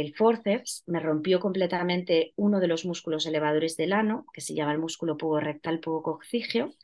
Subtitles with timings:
[0.00, 4.72] el forceps me rompió completamente uno de los músculos elevadores del ano, que se llama
[4.72, 6.74] el músculo puborectal pubococcígeo,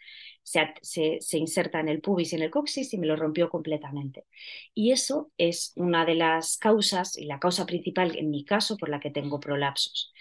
[0.42, 4.26] se, se, inserta en el pubis y en el coxis y me lo rompió completamente.
[4.74, 8.88] Y eso es una de las causas y la causa principal en mi caso por
[8.88, 10.12] la que tengo prolapsos.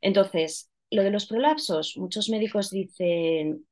[0.00, 3.66] Entonces, lo de los prolapsos, muchos médicos dicen,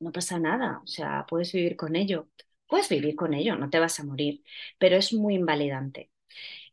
[0.00, 2.28] no pasa nada, o sea, puedes vivir con ello.
[2.66, 4.42] Puedes vivir con ello, no te vas a morir,
[4.78, 6.10] pero es muy invalidante.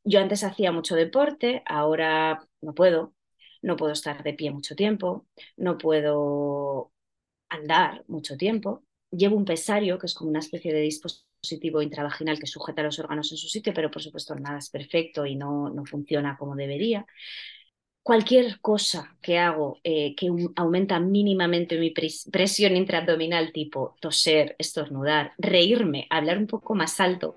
[0.03, 3.13] Yo antes hacía mucho deporte, ahora no puedo,
[3.61, 6.91] no puedo estar de pie mucho tiempo, no puedo
[7.49, 8.83] andar mucho tiempo.
[9.11, 13.31] Llevo un pesario, que es como una especie de dispositivo intravaginal que sujeta los órganos
[13.31, 17.05] en su sitio, pero por supuesto nada es perfecto y no, no funciona como debería.
[18.03, 26.07] Cualquier cosa que hago eh, que aumenta mínimamente mi presión intraabdominal, tipo toser, estornudar, reírme,
[26.09, 27.35] hablar un poco más alto,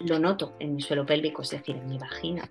[0.00, 2.48] lo noto en mi suelo pélvico, es decir, en mi vagina.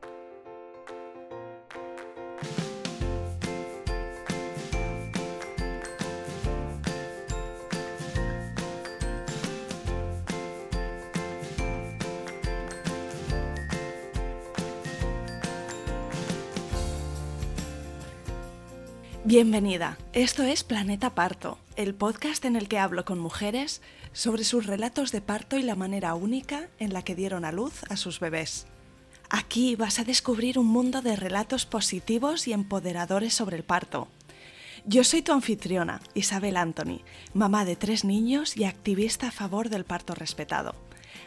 [19.27, 23.81] Bienvenida, esto es Planeta Parto, el podcast en el que hablo con mujeres
[24.15, 27.83] sobre sus relatos de parto y la manera única en la que dieron a luz
[27.89, 28.65] a sus bebés.
[29.29, 34.07] Aquí vas a descubrir un mundo de relatos positivos y empoderadores sobre el parto.
[34.85, 37.01] Yo soy tu anfitriona, Isabel Anthony,
[37.33, 40.75] mamá de tres niños y activista a favor del parto respetado.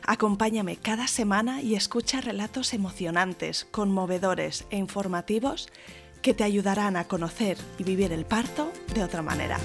[0.07, 5.69] Acompáñame cada semana y escucha relatos emocionantes, conmovedores e informativos
[6.23, 9.59] que te ayudarán a conocer y vivir el parto de otra manera.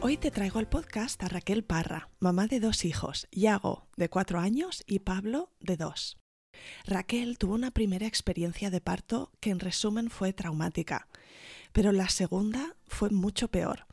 [0.00, 4.38] Hoy te traigo al podcast a Raquel Parra, mamá de dos hijos, Yago, de cuatro
[4.38, 6.18] años, y Pablo, de dos.
[6.84, 11.08] Raquel tuvo una primera experiencia de parto que en resumen fue traumática,
[11.72, 13.86] pero la segunda fue mucho peor.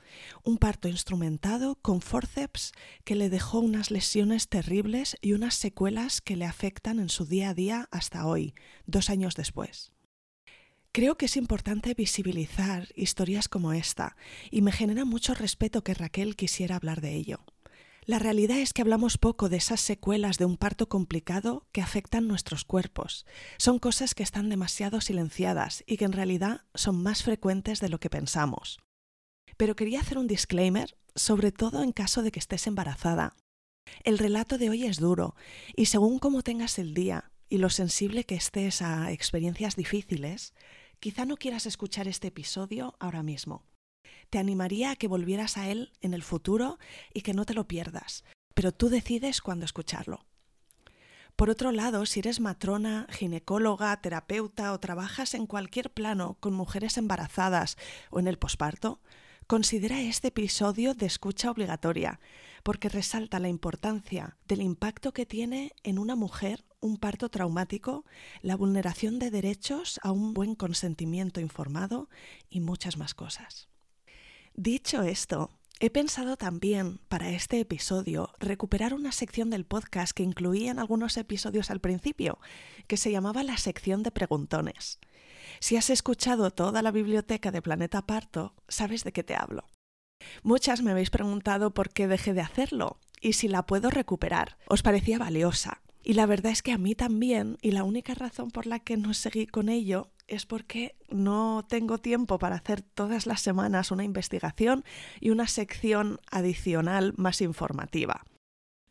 [0.44, 6.36] Un parto instrumentado con forceps que le dejó unas lesiones terribles y unas secuelas que
[6.36, 8.54] le afectan en su día a día hasta hoy,
[8.86, 9.95] dos años después.
[10.96, 14.16] Creo que es importante visibilizar historias como esta
[14.50, 17.44] y me genera mucho respeto que Raquel quisiera hablar de ello.
[18.06, 22.30] La realidad es que hablamos poco de esas secuelas de un parto complicado que afectan
[22.30, 23.26] nuestros cuerpos.
[23.58, 28.00] Son cosas que están demasiado silenciadas y que en realidad son más frecuentes de lo
[28.00, 28.80] que pensamos.
[29.58, 33.36] Pero quería hacer un disclaimer, sobre todo en caso de que estés embarazada.
[34.06, 35.36] El relato de hoy es duro
[35.76, 40.54] y según cómo tengas el día y lo sensible que estés a experiencias difíciles,
[41.06, 43.64] quizá no quieras escuchar este episodio ahora mismo.
[44.32, 46.80] Te animaría a que volvieras a él en el futuro
[47.14, 48.24] y que no te lo pierdas,
[48.56, 50.26] pero tú decides cuándo escucharlo.
[51.36, 56.98] Por otro lado, si eres matrona, ginecóloga, terapeuta o trabajas en cualquier plano con mujeres
[56.98, 57.78] embarazadas
[58.10, 59.00] o en el posparto,
[59.46, 62.20] considera este episodio de escucha obligatoria,
[62.66, 68.06] porque resalta la importancia del impacto que tiene en una mujer un parto traumático,
[68.42, 72.10] la vulneración de derechos a un buen consentimiento informado
[72.50, 73.70] y muchas más cosas.
[74.56, 80.72] Dicho esto, he pensado también para este episodio recuperar una sección del podcast que incluía
[80.72, 82.40] en algunos episodios al principio,
[82.88, 84.98] que se llamaba la sección de preguntones.
[85.60, 89.68] Si has escuchado toda la biblioteca de Planeta Parto, sabes de qué te hablo.
[90.44, 94.58] Muchas me habéis preguntado por qué dejé de hacerlo y si la puedo recuperar.
[94.68, 95.82] ¿Os parecía valiosa?
[96.04, 98.96] Y la verdad es que a mí también, y la única razón por la que
[98.96, 104.04] no seguí con ello es porque no tengo tiempo para hacer todas las semanas una
[104.04, 104.84] investigación
[105.20, 108.24] y una sección adicional más informativa.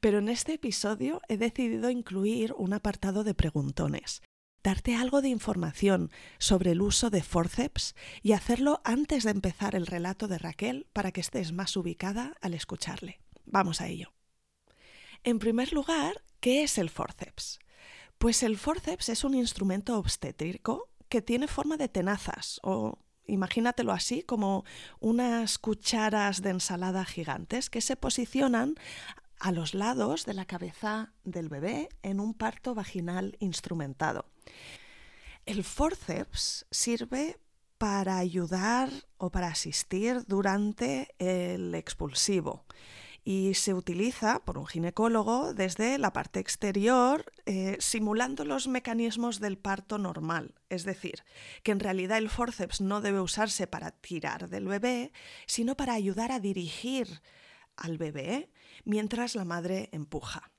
[0.00, 4.22] Pero en este episodio he decidido incluir un apartado de preguntones,
[4.64, 9.86] darte algo de información sobre el uso de forceps y hacerlo antes de empezar el
[9.86, 13.20] relato de Raquel para que estés más ubicada al escucharle.
[13.44, 14.12] Vamos a ello.
[15.22, 17.60] En primer lugar, ¿qué es el forceps?
[18.18, 24.22] Pues el forceps es un instrumento obstétrico que tiene forma de tenazas o imagínatelo así
[24.22, 24.64] como
[24.98, 28.76] unas cucharas de ensalada gigantes que se posicionan
[29.40, 34.33] a los lados de la cabeza del bebé en un parto vaginal instrumentado.
[35.46, 37.38] El forceps sirve
[37.78, 42.64] para ayudar o para asistir durante el expulsivo
[43.24, 49.56] y se utiliza por un ginecólogo desde la parte exterior, eh, simulando los mecanismos del
[49.56, 50.54] parto normal.
[50.68, 51.24] Es decir,
[51.62, 55.12] que en realidad el forceps no debe usarse para tirar del bebé,
[55.46, 57.22] sino para ayudar a dirigir
[57.76, 58.50] al bebé
[58.84, 60.53] mientras la madre empuja.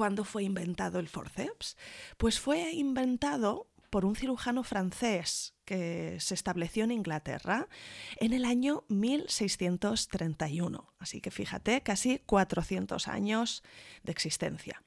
[0.00, 1.76] ¿Cuándo fue inventado el forceps?
[2.16, 7.68] Pues fue inventado por un cirujano francés que se estableció en Inglaterra
[8.16, 10.94] en el año 1631.
[10.98, 13.62] Así que fíjate, casi 400 años
[14.02, 14.82] de existencia.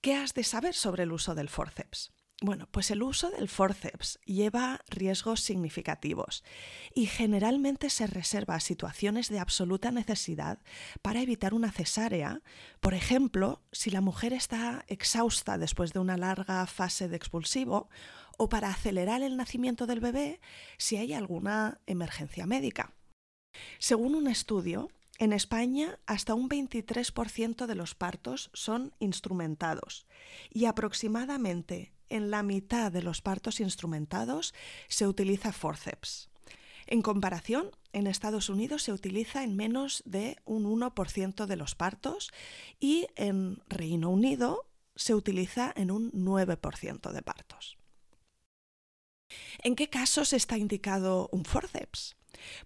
[0.00, 2.12] ¿Qué has de saber sobre el uso del forceps?
[2.42, 6.42] Bueno, pues el uso del forceps lleva riesgos significativos
[6.94, 10.58] y generalmente se reserva a situaciones de absoluta necesidad
[11.02, 12.40] para evitar una cesárea,
[12.80, 17.90] por ejemplo, si la mujer está exhausta después de una larga fase de expulsivo
[18.38, 20.40] o para acelerar el nacimiento del bebé
[20.78, 22.94] si hay alguna emergencia médica.
[23.78, 24.88] Según un estudio,
[25.18, 30.06] en España, hasta un 23% de los partos son instrumentados
[30.48, 34.54] y aproximadamente en la mitad de los partos instrumentados
[34.88, 36.28] se utiliza forceps.
[36.86, 42.30] En comparación, en Estados Unidos se utiliza en menos de un 1% de los partos
[42.78, 44.66] y en Reino Unido
[44.96, 47.78] se utiliza en un 9% de partos.
[49.62, 52.16] ¿En qué casos está indicado un forceps?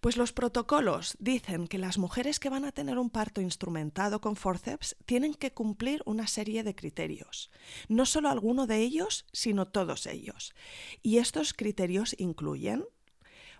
[0.00, 4.36] Pues los protocolos dicen que las mujeres que van a tener un parto instrumentado con
[4.36, 7.50] forceps tienen que cumplir una serie de criterios.
[7.88, 10.54] No solo alguno de ellos, sino todos ellos.
[11.02, 12.84] Y estos criterios incluyen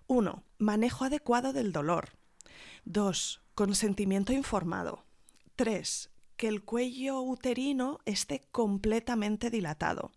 [0.07, 0.45] 1.
[0.59, 2.11] Manejo adecuado del dolor.
[2.85, 3.41] 2.
[3.55, 5.05] Consentimiento informado.
[5.57, 6.11] 3.
[6.37, 10.13] Que el cuello uterino esté completamente dilatado.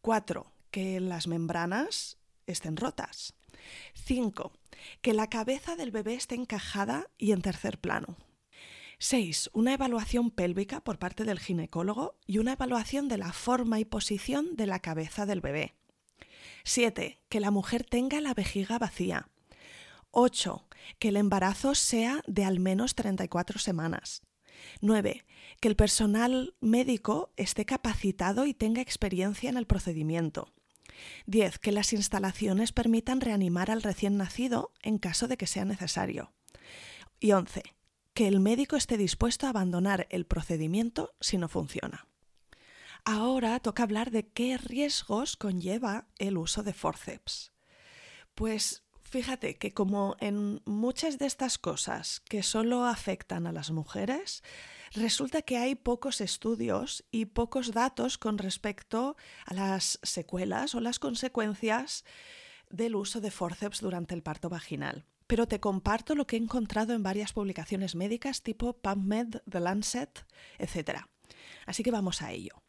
[0.00, 0.52] 4.
[0.70, 2.16] Que las membranas
[2.46, 3.34] estén rotas.
[3.94, 4.52] 5.
[5.00, 8.16] Que la cabeza del bebé esté encajada y en tercer plano.
[8.98, 9.50] 6.
[9.52, 14.54] Una evaluación pélvica por parte del ginecólogo y una evaluación de la forma y posición
[14.54, 15.74] de la cabeza del bebé.
[16.64, 17.20] 7.
[17.28, 19.28] Que la mujer tenga la vejiga vacía.
[20.12, 20.68] 8.
[21.00, 24.22] Que el embarazo sea de al menos 34 semanas.
[24.80, 25.24] 9.
[25.60, 30.52] Que el personal médico esté capacitado y tenga experiencia en el procedimiento.
[31.26, 31.58] 10.
[31.58, 36.32] Que las instalaciones permitan reanimar al recién nacido en caso de que sea necesario.
[37.20, 37.62] Y 11.
[38.14, 42.06] Que el médico esté dispuesto a abandonar el procedimiento si no funciona.
[43.04, 47.52] Ahora toca hablar de qué riesgos conlleva el uso de forceps.
[48.34, 54.42] Pues fíjate que como en muchas de estas cosas que solo afectan a las mujeres,
[54.94, 60.98] resulta que hay pocos estudios y pocos datos con respecto a las secuelas o las
[60.98, 62.04] consecuencias
[62.70, 65.04] del uso de forceps durante el parto vaginal.
[65.26, 70.26] Pero te comparto lo que he encontrado en varias publicaciones médicas tipo PubMed, The Lancet,
[70.58, 71.00] etc.
[71.66, 72.62] Así que vamos a ello.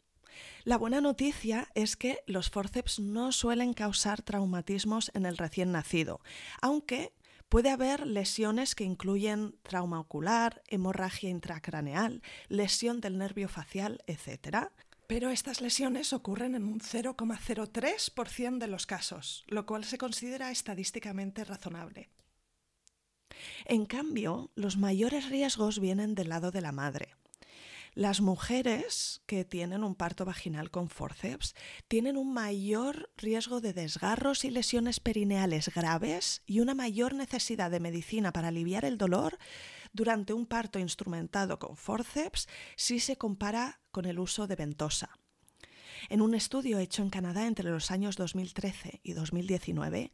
[0.64, 6.20] La buena noticia es que los forceps no suelen causar traumatismos en el recién nacido,
[6.60, 7.12] aunque
[7.48, 14.70] Puede haber lesiones que incluyen trauma ocular, hemorragia intracraneal, lesión del nervio facial, etc.
[15.06, 21.44] Pero estas lesiones ocurren en un 0,03% de los casos, lo cual se considera estadísticamente
[21.44, 22.10] razonable.
[23.66, 27.14] En cambio, los mayores riesgos vienen del lado de la madre.
[27.94, 31.54] Las mujeres que tienen un parto vaginal con forceps
[31.86, 37.78] tienen un mayor riesgo de desgarros y lesiones perineales graves y una mayor necesidad de
[37.78, 39.38] medicina para aliviar el dolor
[39.92, 45.20] durante un parto instrumentado con forceps si se compara con el uso de ventosa.
[46.08, 50.12] En un estudio hecho en Canadá entre los años 2013 y 2019,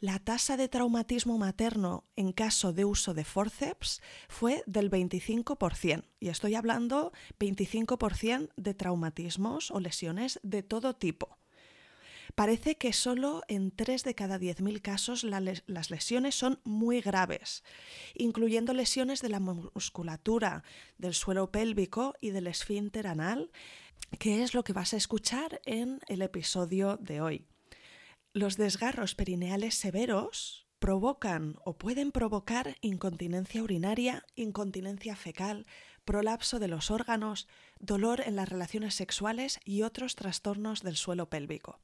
[0.00, 6.04] la tasa de traumatismo materno en caso de uso de forceps fue del 25%.
[6.20, 11.38] Y estoy hablando 25% de traumatismos o lesiones de todo tipo.
[12.34, 17.64] Parece que solo en 3 de cada 10.000 casos las lesiones son muy graves,
[18.14, 20.62] incluyendo lesiones de la musculatura,
[20.98, 23.50] del suelo pélvico y del esfínter anal,
[24.18, 27.46] que es lo que vas a escuchar en el episodio de hoy.
[28.32, 35.66] Los desgarros perineales severos provocan o pueden provocar incontinencia urinaria, incontinencia fecal,
[36.04, 37.46] prolapso de los órganos,
[37.78, 41.80] dolor en las relaciones sexuales y otros trastornos del suelo pélvico.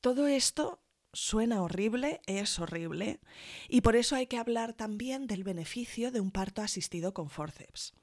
[0.00, 0.80] Todo esto
[1.12, 3.20] suena horrible, es horrible,
[3.68, 7.94] y por eso hay que hablar también del beneficio de un parto asistido con forceps.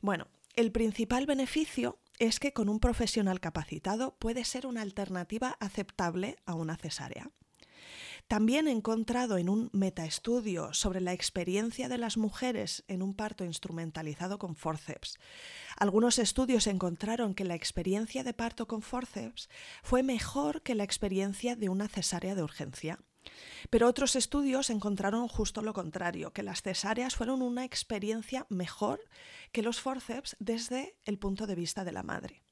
[0.00, 6.36] Bueno, el principal beneficio es que con un profesional capacitado puede ser una alternativa aceptable
[6.46, 7.30] a una cesárea.
[8.28, 13.42] También he encontrado en un metaestudio sobre la experiencia de las mujeres en un parto
[13.44, 15.18] instrumentalizado con forceps.
[15.78, 19.48] Algunos estudios encontraron que la experiencia de parto con forceps
[19.82, 22.98] fue mejor que la experiencia de una cesárea de urgencia.
[23.70, 29.00] Pero otros estudios encontraron justo lo contrario, que las cesáreas fueron una experiencia mejor
[29.52, 32.42] que los forceps desde el punto de vista de la madre.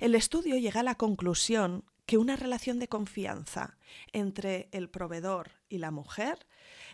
[0.00, 3.78] El estudio llega a la conclusión que una relación de confianza
[4.12, 6.46] entre el proveedor y la mujer,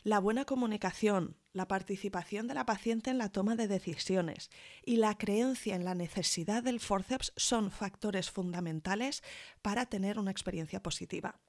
[0.05, 4.51] la buena comunicación, la participación de la paciente en la toma de decisiones
[4.85, 9.23] y la creencia en la necesidad del forceps son factores fundamentales
[9.63, 11.41] para tener una experiencia positiva.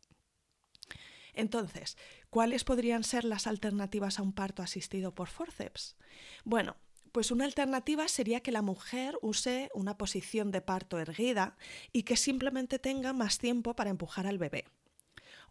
[1.33, 1.97] Entonces,
[2.29, 5.95] ¿cuáles podrían ser las alternativas a un parto asistido por forceps?
[6.43, 6.75] Bueno,
[7.11, 11.57] pues una alternativa sería que la mujer use una posición de parto erguida
[11.91, 14.65] y que simplemente tenga más tiempo para empujar al bebé.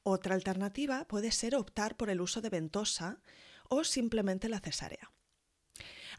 [0.02, 3.20] Otra alternativa puede ser optar por el uso de ventosa
[3.68, 5.10] o simplemente la cesárea.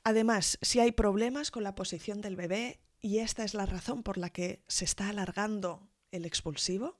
[0.03, 4.17] Además, si hay problemas con la posición del bebé, y esta es la razón por
[4.17, 6.99] la que se está alargando el expulsivo,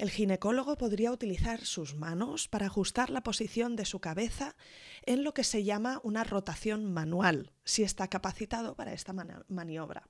[0.00, 4.56] el ginecólogo podría utilizar sus manos para ajustar la posición de su cabeza
[5.02, 9.12] en lo que se llama una rotación manual, si está capacitado para esta
[9.48, 10.08] maniobra.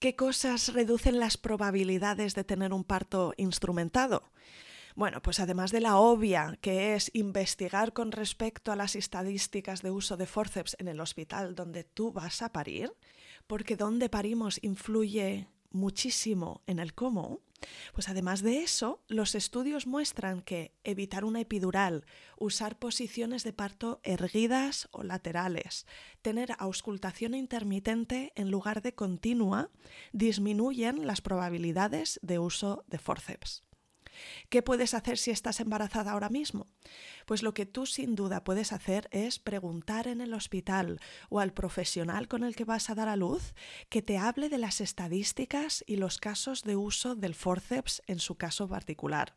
[0.00, 4.32] ¿Qué cosas reducen las probabilidades de tener un parto instrumentado?
[4.96, 9.92] Bueno, pues además de la obvia, que es investigar con respecto a las estadísticas de
[9.92, 12.92] uso de forceps en el hospital donde tú vas a parir,
[13.46, 17.40] porque donde parimos influye muchísimo en el cómo,
[17.92, 22.04] pues además de eso, los estudios muestran que evitar una epidural,
[22.38, 25.86] usar posiciones de parto erguidas o laterales,
[26.22, 29.70] tener auscultación intermitente en lugar de continua,
[30.12, 33.64] disminuyen las probabilidades de uso de forceps.
[34.48, 36.68] ¿Qué puedes hacer si estás embarazada ahora mismo?
[37.26, 41.52] Pues lo que tú sin duda puedes hacer es preguntar en el hospital o al
[41.52, 43.54] profesional con el que vas a dar a luz
[43.88, 48.36] que te hable de las estadísticas y los casos de uso del forceps en su
[48.36, 49.36] caso particular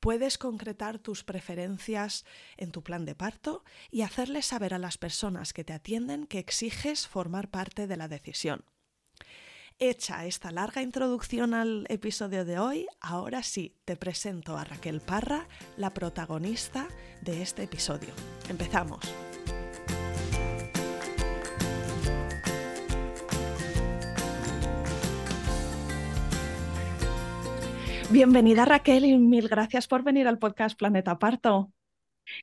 [0.00, 2.26] puedes concretar tus preferencias
[2.58, 6.38] en tu plan de parto y hacerles saber a las personas que te atienden que
[6.38, 8.66] exiges formar parte de la decisión.
[9.86, 15.46] Hecha esta larga introducción al episodio de hoy, ahora sí te presento a Raquel Parra,
[15.76, 16.88] la protagonista
[17.20, 18.08] de este episodio.
[18.48, 19.14] Empezamos.
[28.10, 31.70] Bienvenida Raquel y mil gracias por venir al podcast Planeta Parto.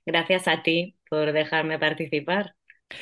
[0.05, 2.53] Gracias a ti por dejarme participar.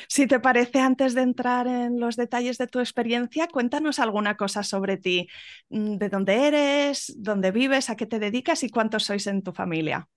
[0.08, 4.62] Si te parece, antes de entrar en los detalles de tu experiencia, cuéntanos alguna cosa
[4.62, 5.28] sobre ti,
[5.70, 9.52] mm, de dónde eres, dónde vives, a qué te dedicas y cuántos sois en tu
[9.52, 10.08] familia.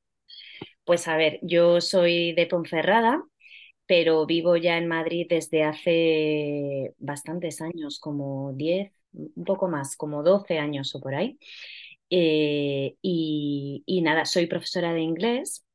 [0.86, 3.24] Pues a ver, yo soy de Ponferrada,
[3.88, 10.24] pero vivo ya en Madrid desde hace bastantes años, como 10, un poco más, como
[10.24, 11.40] 12 años o por ahí.
[12.10, 15.66] Eh, y, y nada, soy profesora de inglés,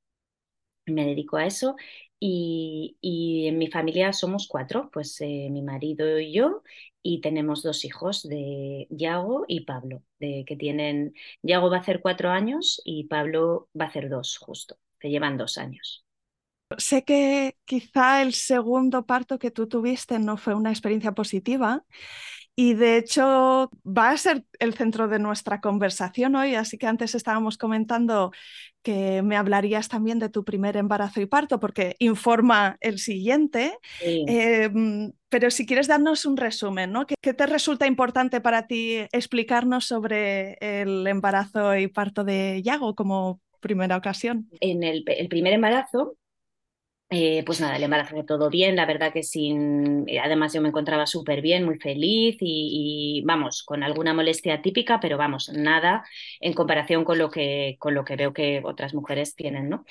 [0.86, 1.76] me dedico a eso
[2.20, 6.62] y, en mi familia somos cuatro, pues eh, mi marido y yo,
[7.02, 12.00] y tenemos dos hijos de Yago y Pablo, de, que tienen, Yago va a hacer
[12.00, 16.04] cuatro años y Pablo va a hacer dos justo, que llevan dos años.
[16.76, 21.84] Sé que quizá el segundo parto que tú tuviste no fue una experiencia positiva
[22.60, 27.14] y de hecho va a ser el centro de nuestra conversación hoy, así que antes
[27.14, 28.32] estábamos comentando
[28.82, 33.78] que me hablarías también de tu primer embarazo y parto, porque informa el siguiente.
[34.00, 37.06] Em, pero si quieres darnos un resumen, ¿no?
[37.06, 43.40] ¿Qué, te resulta importante para ti explicarnos sobre el embarazo y parto de Yago como
[43.60, 44.48] primera ocasión?
[44.58, 46.16] En el primer embarazo
[47.10, 50.60] eh, pues nada, el embarazo fue todo bien, la verdad que sin, eh, además yo
[50.60, 56.04] me encontraba súper bien, muy feliz y, vamos, con alguna molestia típica, pero vamos, nada
[56.40, 59.86] en comparación con lo que, con lo que veo que otras mujeres tienen, ¿no?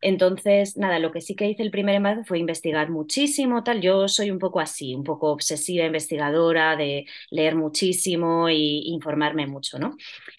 [0.00, 3.80] Entonces, nada, lo que sí que hice el primer embarazo fue investigar muchísimo, tal.
[3.80, 9.78] Yo soy un poco así, un poco obsesiva, investigadora, de leer muchísimo e informarme mucho,
[9.78, 9.96] ¿no?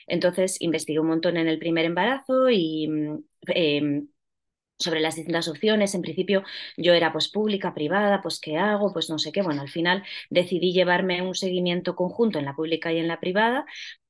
[0.07, 4.07] Entonces, investigué un montón en el primer embarazo y mm, em,
[4.77, 5.95] sobre las distintas opciones.
[5.95, 6.43] En principio
[6.77, 9.41] yo era pues pública, privada, pues qué hago, pues no sé qué.
[9.41, 13.65] Bueno, al final decidí llevarme un seguimiento conjunto en la pública y en la privada,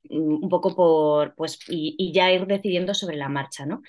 [0.09, 3.81] mm, un poco por, pues, y, ya ir decidiendo sobre la marcha, ¿no?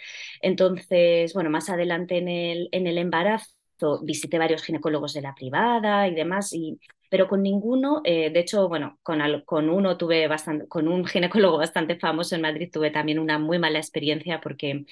[0.43, 3.55] Entonces, bueno, más adelante en el, en el embarazo
[4.03, 6.79] visité varios ginecólogos de la privada y demás, y,
[7.11, 11.59] pero con ninguno, eh, de hecho, bueno, con, con uno tuve bastante, con un ginecólogo
[11.59, 14.85] bastante famoso en Madrid tuve también una muy mala experiencia porque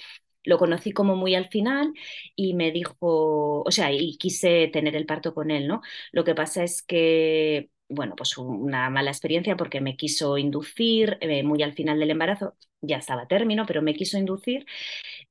[0.44, 1.92] lo conocí como muy al final
[2.36, 5.82] y me dijo, o sea, y quise tener el parto con él, ¿no?
[6.12, 11.42] Lo que pasa es que bueno, pues una mala experiencia porque me quiso inducir eh,
[11.42, 14.64] muy al final del embarazo, ya estaba término, pero me quiso inducir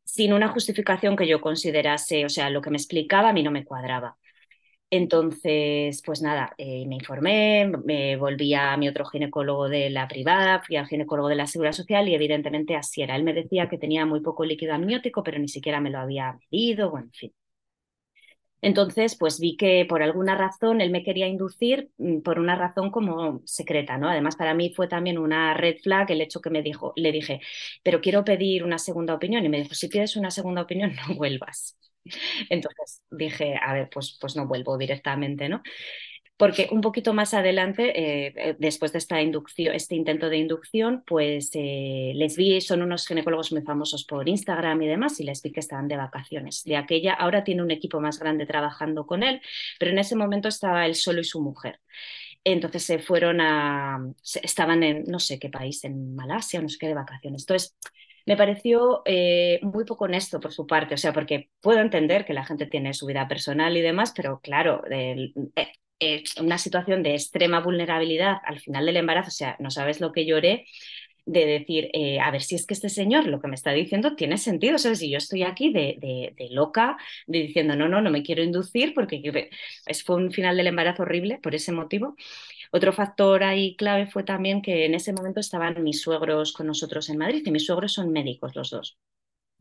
[0.04, 3.52] sin una justificación que yo considerase, o sea, lo que me explicaba a mí no
[3.52, 4.18] me cuadraba.
[4.94, 10.62] Entonces, pues nada, eh, me informé, me volví a mi otro ginecólogo de la privada,
[10.66, 13.16] fui al ginecólogo de la Seguridad Social y evidentemente así era.
[13.16, 16.38] Él me decía que tenía muy poco líquido amniótico, pero ni siquiera me lo había
[16.52, 17.34] medido, bueno, en fin.
[18.64, 22.92] Entonces, pues vi que por alguna razón él me quería inducir mm, por una razón
[22.92, 24.08] como secreta, ¿no?
[24.10, 27.42] Además, para mí fue también una red flag el hecho que me dijo, le dije,
[27.84, 29.44] pero quiero pedir una segunda opinión.
[29.46, 31.76] Y me dijo, si pides una segunda opinión, no vuelvas.
[32.50, 35.62] Entonces dije, a ver, pues, pues no vuelvo directamente, ¿no?
[36.42, 41.04] porque un poquito más adelante, eh, eh, después de esta inducción, este intento de inducción,
[41.06, 45.44] pues eh, les vi, son unos ginecólogos muy famosos por Instagram y demás, y les
[45.44, 46.64] vi que estaban de vacaciones.
[46.64, 49.40] De aquella, ahora tiene un equipo más grande trabajando con él,
[49.78, 51.80] pero en ese momento estaba él solo y su mujer.
[52.44, 54.00] Entonces se fueron a,
[54.42, 57.44] estaban en no sé qué país, en Malasia, no sé qué de vacaciones.
[57.44, 57.78] Entonces,
[58.26, 59.04] me pareció
[59.62, 62.94] muy poco honesto por su parte, o sea, porque puedo entender que la gente tiene
[62.94, 64.84] su vida personal y demás, pero claro,
[66.02, 70.12] eh, una situación de extrema vulnerabilidad al final del embarazo, o sea, no sabes lo
[70.12, 70.66] que lloré
[71.26, 74.16] de decir, eh, a ver si es que este señor lo que me está diciendo
[74.16, 74.98] tiene sentido, ¿sabes?
[74.98, 75.98] Si yo estoy aquí de,
[76.36, 76.98] de, loca,
[77.28, 79.50] de diciendo, no, no, no me quiero inducir porque
[80.04, 82.16] fue un final del embarazo horrible por ese motivo.
[82.72, 87.10] Otro factor ahí clave fue también que en ese momento estaban mis suegros con nosotros
[87.10, 88.98] en Madrid y mis suegros son médicos los dos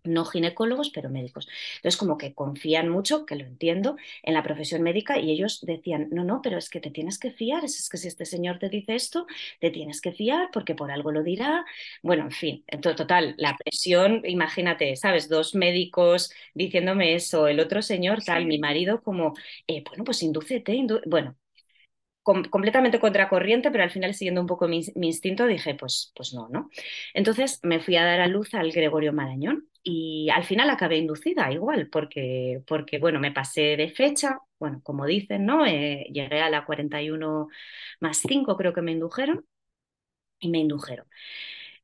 [0.04, 1.48] no ginecólogos, pero médicos.
[1.76, 6.08] Entonces, como que confían mucho, que lo entiendo, en la profesión médica y ellos decían,
[6.10, 8.68] no, no, pero es que te tienes que fiar, es, que si este señor te
[8.68, 9.26] dice esto,
[9.60, 11.64] te tienes que fiar porque por algo lo dirá.
[12.02, 15.28] Bueno, en fin, total, la presión, imagínate, ¿sabes?
[15.28, 19.34] Dos médicos diciéndome eso, el otro señor, tal, mi marido como,
[19.66, 21.36] eh, bueno, pues indúcete, bueno,
[22.22, 26.70] completamente contracorriente, pero al final siguiendo un poco mi, instinto dije, pues, pues no, ¿no?
[27.14, 31.50] Entonces me fui a dar a luz al Gregorio Marañón y al final acabé inducida
[31.52, 35.66] igual, porque, porque bueno, me pasé de fecha, bueno, como dicen, ¿no?
[35.66, 37.48] Eh, llegué a la 41
[38.00, 39.44] más 5, creo que me indujeron,
[40.40, 41.06] y me indujeron.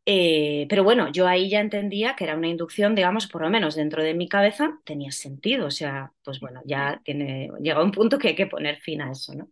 [0.07, 3.75] Eh, pero bueno, yo ahí ya entendía que era una inducción, digamos, por lo menos
[3.77, 5.66] dentro de mi cabeza tenía sentido.
[5.66, 9.12] O sea, pues bueno, ya tiene, llega un punto que hay que poner fin a
[9.12, 9.51] eso, ¿no?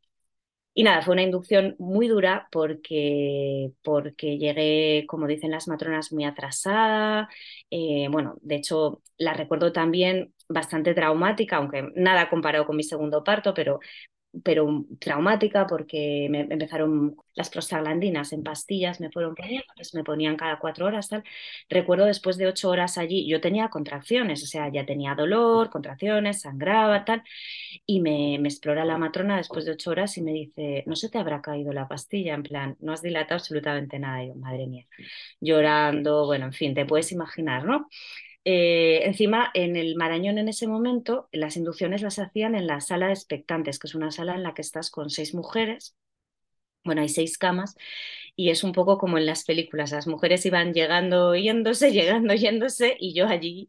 [0.76, 6.24] Y nada, fue una inducción muy dura porque, porque llegué, como dicen las matronas, muy
[6.24, 7.28] atrasada.
[7.70, 13.22] Eh, bueno, de hecho, la recuerdo también bastante traumática, aunque nada comparado con mi segundo
[13.22, 13.78] parto, pero
[14.42, 20.36] pero traumática porque me empezaron las prostaglandinas en pastillas, me fueron poniendo, pues me ponían
[20.36, 21.24] cada cuatro horas, tal.
[21.68, 26.40] Recuerdo después de ocho horas allí, yo tenía contracciones, o sea, ya tenía dolor, contracciones,
[26.42, 27.22] sangraba, tal,
[27.86, 31.08] y me, me explora la matrona después de ocho horas y me dice, no se
[31.10, 34.86] te habrá caído la pastilla, en plan, no has dilatado absolutamente nada, yo, madre mía,
[35.40, 37.88] llorando, bueno, en fin, te puedes imaginar, ¿no?
[38.44, 43.06] Eh, encima, en el Marañón en ese momento, las inducciones las hacían en la sala
[43.06, 45.96] de expectantes, que es una sala en la que estás con seis mujeres.
[46.84, 47.76] Bueno, hay seis camas
[48.36, 49.92] y es un poco como en las películas.
[49.92, 53.68] Las mujeres iban llegando, yéndose, llegando, yéndose y yo allí,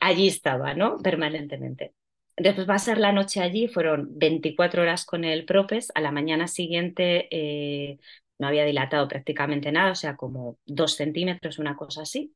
[0.00, 0.98] allí estaba, ¿no?
[0.98, 1.94] Permanentemente.
[2.36, 5.92] Después ser la noche allí, fueron 24 horas con el propes.
[5.94, 7.98] A la mañana siguiente eh,
[8.42, 12.34] no había dilatado prácticamente nada, o sea, como dos centímetros, una cosa así.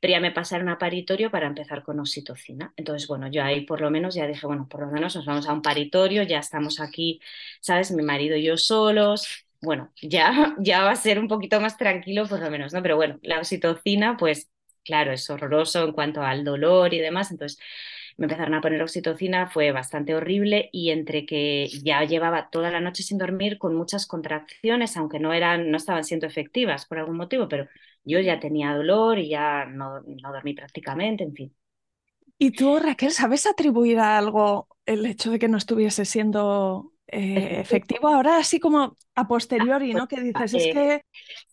[0.00, 2.72] Pero ya me pasaron a paritorio para empezar con oxitocina.
[2.76, 5.48] Entonces, bueno, yo ahí por lo menos ya dije, bueno, por lo menos nos vamos
[5.48, 7.20] a un paritorio, ya estamos aquí,
[7.60, 7.90] ¿sabes?
[7.92, 9.26] Mi marido y yo solos.
[9.62, 12.82] Bueno, ya, ya va a ser un poquito más tranquilo por lo menos, ¿no?
[12.82, 14.50] Pero bueno, la oxitocina, pues
[14.84, 17.30] claro, es horroroso en cuanto al dolor y demás.
[17.30, 17.58] Entonces,
[18.20, 22.78] me empezaron a poner oxitocina, fue bastante horrible y entre que ya llevaba toda la
[22.78, 27.16] noche sin dormir con muchas contracciones, aunque no, eran, no estaban siendo efectivas por algún
[27.16, 27.66] motivo, pero
[28.04, 31.56] yo ya tenía dolor y ya no, no dormí prácticamente, en fin.
[32.36, 37.60] ¿Y tú, Raquel, sabes atribuir a algo el hecho de que no estuviese siendo eh,
[37.60, 40.06] efectivo ahora así como a posteriori, ¿no?
[40.08, 41.02] Que dices, es que...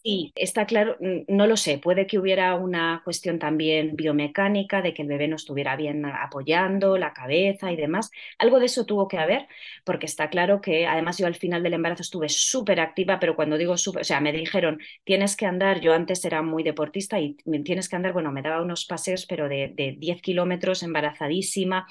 [0.04, 0.96] Sí, está claro,
[1.28, 5.36] no lo sé, puede que hubiera una cuestión también biomecánica de que el bebé no
[5.36, 8.10] estuviera bien apoyando la cabeza y demás.
[8.38, 9.48] Algo de eso tuvo que haber,
[9.84, 13.58] porque está claro que además yo al final del embarazo estuve súper activa, pero cuando
[13.58, 17.36] digo súper, o sea, me dijeron, tienes que andar, yo antes era muy deportista y
[17.66, 21.88] tienes que andar, bueno, me daba unos paseos, pero de, de 10 kilómetros embarazadísima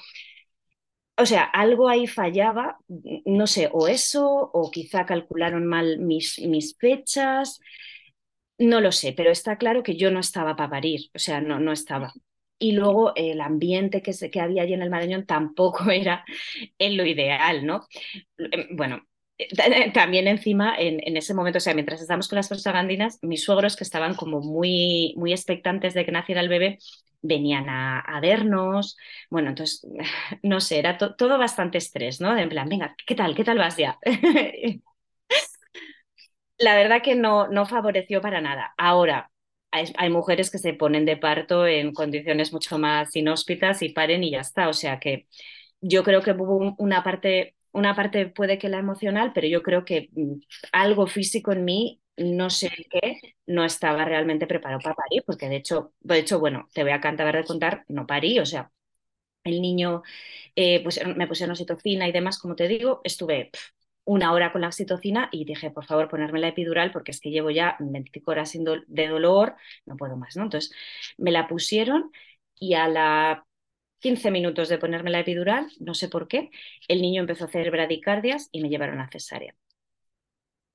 [1.17, 2.77] o sea, algo ahí fallaba,
[3.25, 7.59] no sé, o eso, o quizá calcularon mal mis, mis fechas,
[8.57, 11.59] no lo sé, pero está claro que yo no estaba para parir, o sea, no,
[11.59, 12.13] no estaba.
[12.59, 16.25] Y luego el ambiente que, se, que había allí en el Marañón tampoco era
[16.79, 17.87] en lo ideal, ¿no?
[18.37, 19.03] Em, bueno,
[19.93, 23.75] también encima, en, en, ese momento, o sea, mientras estábamos con las prostaglandinas, mis suegros
[23.75, 26.79] que estaban como muy, muy expectantes de que naciera el bebé,
[27.21, 28.97] venían a, vernos.
[29.29, 29.85] Bueno, entonces,
[30.43, 32.37] no sé, era to, todo bastante estrés, ¿no?
[32.37, 33.35] En plan, venga, ¿qué tal?
[33.35, 33.97] ¿Qué tal vas ya?
[36.59, 38.73] La verdad que no, no favoreció para nada.
[38.77, 39.31] Ahora,
[39.71, 44.23] hay, hay, mujeres que se ponen de parto en condiciones mucho más inhóspitas y paren
[44.23, 44.67] y ya está.
[44.69, 45.27] O sea que
[45.81, 49.85] yo creo que hubo una parte una parte puede que la emocional, pero yo creo
[49.85, 50.33] que mm,
[50.73, 55.57] algo físico en mí, no sé qué, no estaba realmente preparado para parir, porque de
[55.57, 58.71] hecho, de hecho, bueno, te voy a acabar de contar, no parí, o sea,
[59.43, 60.03] el niño,
[60.55, 63.61] eh, pues me pusieron oxitocina y demás, como te digo, estuve pff,
[64.05, 67.31] una hora con la oxitocina y dije, por favor, ponerme la epidural porque es que
[67.31, 68.53] llevo ya 25 horas
[68.87, 70.43] de dolor, no puedo más, ¿no?
[70.43, 70.71] Entonces,
[71.17, 72.11] me la pusieron
[72.59, 73.45] y a la
[73.99, 76.51] 15 minutos de ponerme la epidural, no sé por qué,
[76.87, 79.55] el niño empezó a hacer bradicardias y me llevaron a cesárea.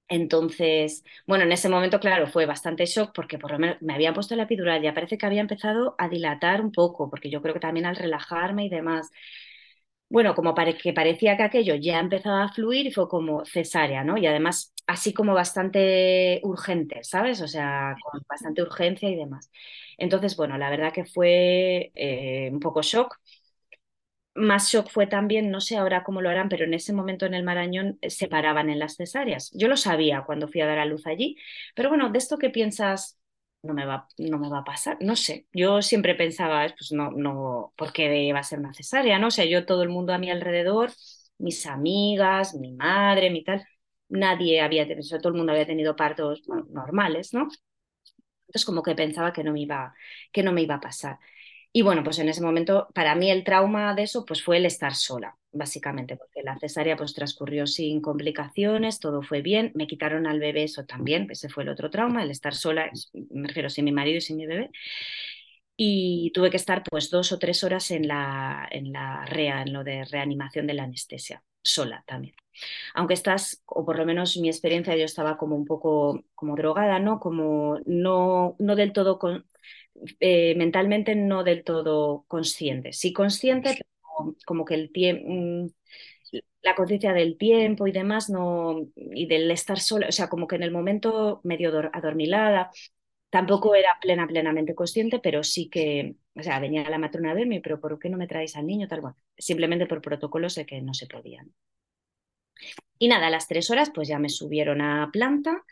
[0.08, 4.12] Entonces, bueno, en ese momento, claro, fue bastante shock porque por lo menos me habían
[4.12, 7.54] puesto la epidural, ya parece que había empezado a dilatar un poco, porque yo creo
[7.54, 9.10] que también al relajarme y demás,
[10.12, 14.18] bueno, como que parecía que aquello ya empezaba a fluir y fue como cesárea, ¿no?
[14.18, 17.40] Y además así como bastante urgente, ¿sabes?
[17.40, 19.50] O sea, con bastante urgencia y demás.
[19.98, 23.16] Entonces, bueno, la verdad que fue eh, un poco shock.
[24.34, 27.34] Más shock fue también, no sé ahora cómo lo harán, pero en ese momento en
[27.34, 29.50] el Marañón se paraban en las cesáreas.
[29.54, 31.36] Yo lo sabía cuando fui a dar a luz allí,
[31.74, 33.18] pero bueno, de esto que piensas,
[33.62, 35.46] no me va, no me va a pasar, no sé.
[35.52, 39.18] Yo siempre pensaba, pues no, no, ¿por qué va a ser una cesárea?
[39.18, 40.90] No o sea, yo todo el mundo a mi alrededor,
[41.38, 43.64] mis amigas, mi madre, mi tal,
[44.08, 47.48] nadie había tenido, todo el mundo había tenido partos normales, ¿no?
[48.46, 49.94] Entonces como que pensaba que no me iba,
[50.32, 51.18] que no me iba a pasar.
[51.74, 54.66] Y bueno, pues en ese momento, para mí el trauma de eso pues fue el
[54.66, 60.26] estar sola, básicamente, porque la cesárea pues transcurrió sin complicaciones, todo fue bien, me quitaron
[60.26, 62.90] al bebé, eso también, ese fue el otro trauma, el estar sola,
[63.30, 64.70] me refiero sin mi marido y sin mi bebé.
[65.76, 69.72] Y tuve que estar pues dos o tres horas en la, en la REA, en
[69.72, 72.34] lo de reanimación de la anestesia, sola también
[72.94, 76.98] aunque estás, o por lo menos mi experiencia, yo estaba como un poco como drogada,
[76.98, 77.18] ¿no?
[77.20, 79.46] Como no, no del todo, con,
[80.20, 82.92] eh, mentalmente no del todo consciente.
[82.92, 85.66] Sí consciente, pero como que el tiempo, mm,
[86.62, 90.56] la conciencia del tiempo y demás, no, y del estar sola, o sea, como que
[90.56, 92.70] en el momento medio adormilada,
[93.30, 97.60] tampoco era plena, plenamente consciente, pero sí que, o sea, venía la matrona a verme,
[97.62, 98.88] pero ¿por qué no me traéis al niño?
[98.88, 101.52] Tal, bueno, simplemente por protocolos de que no se podían.
[103.02, 105.64] Y nada, a las tres horas pues ya me subieron a planta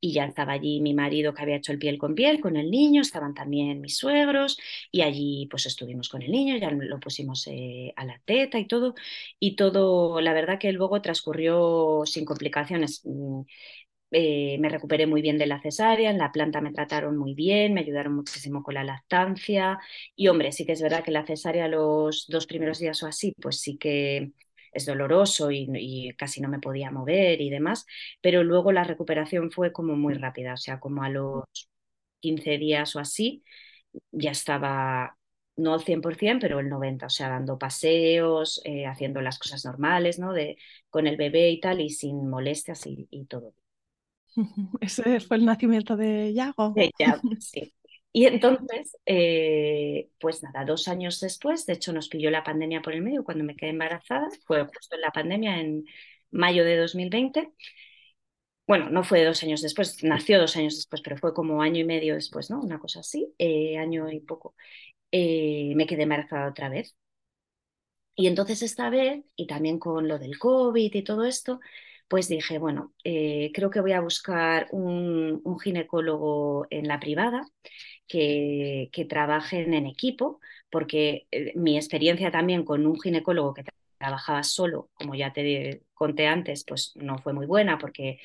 [0.00, 2.70] y ya estaba allí mi marido que había hecho el piel con piel con el
[2.70, 4.56] niño, estaban también mis suegros
[4.92, 8.66] y allí pues estuvimos con el niño, ya lo pusimos eh, a la teta y
[8.68, 8.94] todo
[9.40, 13.00] y todo, la verdad que luego transcurrió sin complicaciones.
[13.04, 13.40] Mm,
[14.12, 17.74] eh, me recuperé muy bien de la cesárea, en la planta me trataron muy bien,
[17.74, 19.78] me ayudaron muchísimo con la lactancia
[20.14, 23.32] y hombre, sí que es verdad que la cesárea los dos primeros días o así,
[23.40, 24.32] pues sí que
[24.76, 27.86] es doloroso y, y, casi no me podía mover y demás,
[28.20, 31.44] pero luego la recuperación fue como muy rápida, o sea, como a los
[32.20, 33.44] 15 días o así,
[34.12, 35.16] ya estaba
[35.56, 40.18] no al 100%, pero el 90%, o sea, dando paseos, eh, haciendo las cosas normales,
[40.18, 40.32] ¿no?
[40.32, 40.58] De,
[40.90, 43.54] con el bebé y tal, y sin molestias y, y todo.
[44.80, 46.72] Ese fue el nacimiento de Yago.
[46.74, 47.72] De Yago, sí.
[48.16, 52.94] Y entonces, eh, pues nada, dos años después, de hecho nos pilló la pandemia por
[52.94, 55.84] el medio cuando me quedé embarazada, fue justo en la pandemia en
[56.30, 57.52] mayo de 2020.
[58.66, 61.84] Bueno, no fue dos años después, nació dos años después, pero fue como año y
[61.84, 62.60] medio después, ¿no?
[62.62, 64.54] Una cosa así, eh, año y poco.
[65.12, 66.96] Eh, me quedé embarazada otra vez.
[68.14, 71.60] Y entonces esta vez, y también con lo del COVID y todo esto,
[72.08, 77.46] pues dije, bueno, creo que voy a buscar un ginecólogo en la privada
[78.06, 80.40] que, trabajen en equipo,
[80.70, 83.64] porque eh, mi experiencia también con un ginecólogo que
[83.98, 88.18] trabajaba solo, como ya te conté antes, pues no fue muy buena porque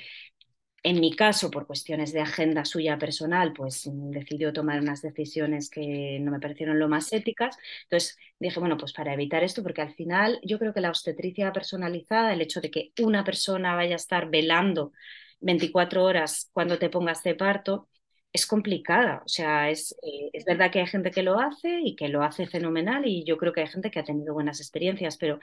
[0.84, 6.18] en mi caso, por cuestiones de agenda suya personal, pues decidió tomar unas decisiones que
[6.20, 7.56] no me parecieron lo más éticas.
[7.84, 11.54] Entonces dije, bueno, pues para evitar esto, porque al final yo creo que la obstetricia
[11.54, 14.92] personalizada, el hecho de que una persona vaya a estar velando
[15.40, 17.88] 24 horas cuando te pongas de parto,
[18.34, 19.22] es complicada.
[19.26, 22.24] O sea, es, eh, es verdad que hay gente que lo hace y que lo
[22.24, 25.40] hace fenomenal y yo creo que hay gente que ha tenido buenas experiencias, pero,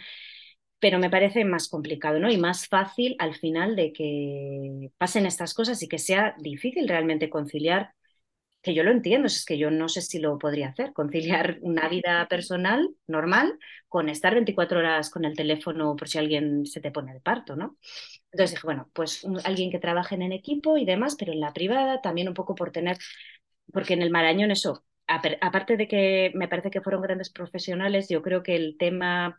[0.81, 2.31] pero me parece más complicado, ¿no?
[2.31, 7.31] Y más fácil al final de que pasen estas cosas y que sea difícil realmente
[7.31, 7.93] conciliar,
[8.63, 11.89] que yo lo entiendo, es que yo no sé si lo podría hacer, conciliar una
[11.89, 16.91] vida personal normal con estar 24 horas con el teléfono por si alguien se te
[16.93, 17.77] pone de parto, ¿no?
[18.33, 22.01] Entonces dije, bueno, pues alguien que trabaje en equipo y demás, pero en la privada
[22.01, 22.99] también un poco por tener,
[23.73, 28.23] porque en el Marañón eso, aparte de que me parece que fueron grandes profesionales, yo
[28.23, 29.39] creo que el tema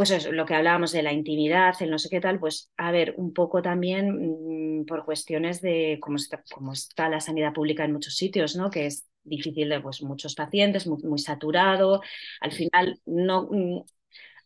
[0.00, 2.90] pues eso, lo que hablábamos de la intimidad, el no sé qué tal, pues a
[2.90, 7.84] ver, un poco también mm, por cuestiones de cómo está, cómo está la sanidad pública
[7.84, 8.70] en muchos sitios, ¿no?
[8.70, 12.00] Que es difícil de pues, muchos pacientes, muy, saturado.
[12.40, 13.82] Al final, no, mm,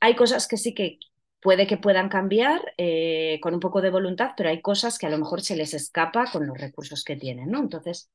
[0.01, 0.99] hay cosas que sí que
[1.45, 5.11] puede que puedan cambiar eh, con un poco de voluntad, pero hay cosas que a
[5.11, 7.61] lo mejor se les escapa con los recursos que tienen, ¿no?
[7.61, 8.11] Entonces,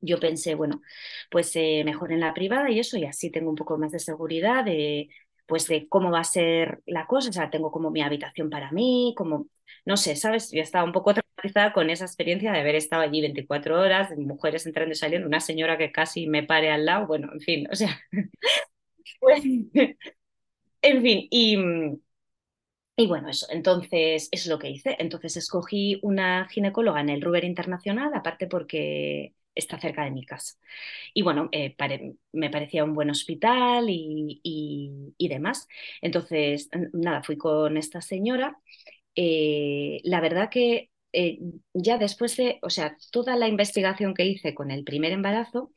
[0.00, 0.82] yo pensé, bueno,
[1.30, 3.98] pues eh, mejor en la privada y eso, y así tengo un poco más de
[3.98, 5.08] seguridad de
[5.46, 8.72] pues de cómo va a ser la cosa, o sea, tengo como mi habitación para
[8.72, 9.46] mí, como,
[9.84, 10.50] no sé, ¿sabes?
[10.52, 14.66] Yo estaba un poco traumatizada con esa experiencia de haber estado allí 24 horas, mujeres
[14.66, 17.76] entrando y saliendo, una señora que casi me pare al lado, bueno, en fin, o
[17.76, 17.96] sea,
[19.20, 19.42] pues,
[20.82, 21.56] en fin, y...
[22.98, 24.96] Y bueno, eso, entonces es lo que hice.
[24.98, 30.54] Entonces escogí una ginecóloga en el Ruber Internacional, aparte porque está cerca de mi casa.
[31.14, 31.76] Y bueno, eh,
[32.32, 35.68] me parecía un buen hospital y, demás.
[36.02, 38.58] Entonces, nada, fui con esta señora.
[39.14, 41.38] Eh, la verdad que eh,
[41.74, 45.72] ya después de, o sea, toda la investigación que hice con el primer embarazo,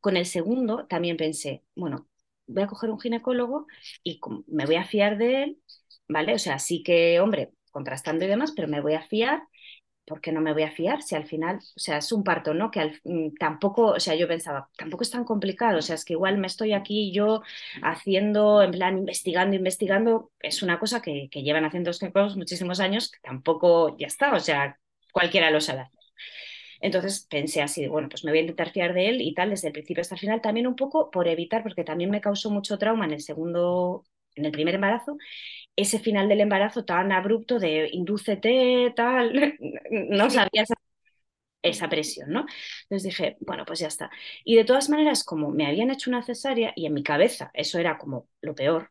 [0.00, 2.08] con el segundo también pensé, bueno,
[2.46, 3.66] voy a coger un ginecólogo
[4.04, 5.58] y me voy a fiar de él,
[6.08, 6.34] ¿vale?
[6.34, 9.42] O sea, sí que, hombre, contrastando y demás, pero me voy a fiar
[10.06, 11.02] ¿por qué no me voy a fiar?
[11.02, 12.70] Si al final, o sea, es un parto, ¿no?
[12.70, 16.14] Que mm, tampoco, o sea, yo pensaba, tampoco es tan complicado, o sea, es que
[16.14, 17.42] igual me estoy aquí yo
[17.82, 23.18] haciendo, en plan, investigando, investigando, es una cosa que, llevan haciendo estos muchísimos años, que
[23.22, 24.78] tampoco ya está, o sea,
[25.12, 25.88] cualquiera lo sabe
[26.80, 29.68] Entonces pensé así, bueno, pues me voy a intentar fiar de él y tal, desde
[29.68, 32.78] el principio hasta el final, también un poco por evitar, porque también me causó mucho
[32.78, 35.16] trauma en el segundo, en el primer embarazo,
[35.76, 39.32] ese final del embarazo tan abrupto de indúcete, tal,
[39.90, 40.64] no sabía
[41.62, 42.46] esa, presión, ¿no?
[42.84, 44.10] Entonces dije, bueno, pues ya está.
[44.44, 47.78] Y de todas maneras, como me habían hecho una cesárea y en mi cabeza eso
[47.78, 48.90] era como lo peor,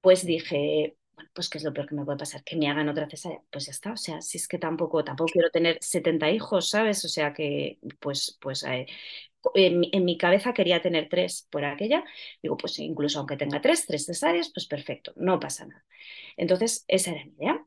[0.00, 2.44] pues dije, bueno, pues ¿qué es lo peor que me puede pasar?
[2.44, 3.40] Que me hagan otra cesárea.
[3.50, 7.04] Pues ya está, o sea, si es que tampoco, tampoco quiero tener 70 hijos, ¿sabes?
[7.04, 8.86] O sea que, pues, pues eh,
[9.54, 12.04] en, mi cabeza quería tener tres por aquella,
[12.42, 15.84] digo, pues incluso aunque tenga tres, tres cesáreas, pues perfecto, no pasa nada.
[16.36, 17.64] Entonces, esa era mi idea.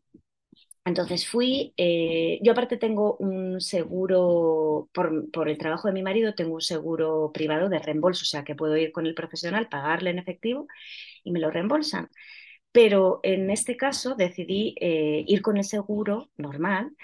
[0.86, 6.34] Entonces fui, eh, yo aparte tengo un seguro, por, por, el trabajo de mi marido,
[6.34, 10.12] tengo un seguro privado de reembolso, o sea que puedo ir con el profesional, pagarle
[10.12, 10.68] en efectivo
[11.24, 12.10] y me lo reembolsan.
[12.72, 16.96] Pero en este caso decidí eh, ir con el seguro normal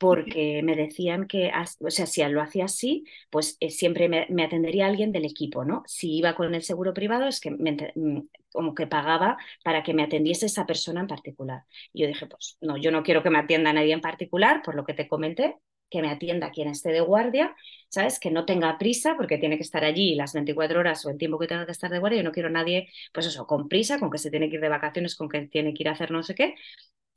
[0.00, 4.86] porque me decían que, o sea, si lo hacía así, pues eh, siempre me, atendería
[4.86, 5.82] alguien del equipo, ¿no?
[5.86, 10.02] Si iba con el seguro privado, es que mm, como que pagaba para que me
[10.02, 11.64] atendiese esa persona en particular.
[11.92, 14.74] Y yo dije, pues no, yo no quiero que me atienda nadie en particular, por
[14.74, 15.56] lo que te comenté,
[15.90, 17.54] que me atienda quien esté de guardia,
[17.90, 18.18] ¿sabes?
[18.18, 21.38] Que no tenga prisa porque tiene que estar allí las 24 horas o el tiempo
[21.38, 22.20] que tenga que estar de guardia.
[22.20, 24.68] Yo no quiero nadie, pues eso, con prisa, con que se tiene que ir de
[24.70, 26.54] vacaciones, con que tiene que ir a hacer no sé qué,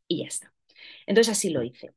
[0.08, 0.54] y ya está.
[1.08, 1.94] Entonces así lo hice.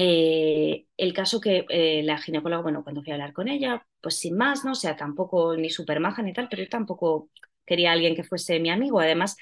[0.00, 4.16] Eh, el caso que eh, la ginecóloga, bueno, cuando fui a hablar con ella, pues
[4.18, 4.74] sin más, ¿no?
[4.76, 7.30] Sea, tampoco ni súper maja ni tal, pero yo tampoco
[7.66, 9.00] quería a alguien que fuese mi amigo.
[9.00, 9.36] Además,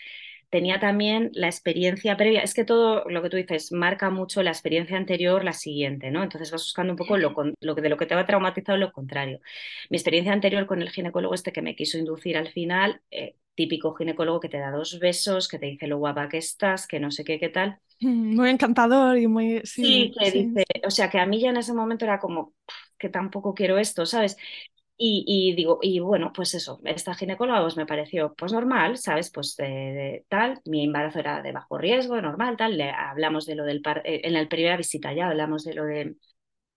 [0.50, 2.40] tenía también la experiencia previa.
[2.42, 6.22] Es que todo lo que tú dices marca mucho la experiencia anterior, la siguiente, ¿no?
[6.22, 9.40] Entonces vas buscando un poco lo, lo de lo que te va traumatizado, lo contrario.
[9.90, 13.94] Mi experiencia anterior con el ginecólogo este que me quiso inducir al final, eh, típico
[13.94, 17.10] ginecólogo que te da dos besos, que te dice lo guapa que estás, que no
[17.10, 17.80] sé qué, qué tal.
[18.00, 19.62] Muy encantador y muy...
[19.64, 22.54] Sí, que dice, o sea, que a mí ya en ese momento era como
[22.98, 24.36] que tampoco quiero esto, ¿sabes?
[24.98, 29.30] Y, digo, y bueno, pues eso, esta ginecóloga pues me pareció pues normal, ¿sabes?
[29.30, 33.64] Pues de, tal, mi embarazo era de bajo riesgo, normal, tal, le hablamos de lo
[33.64, 36.16] del par eh, en la primera visita ya hablamos de lo de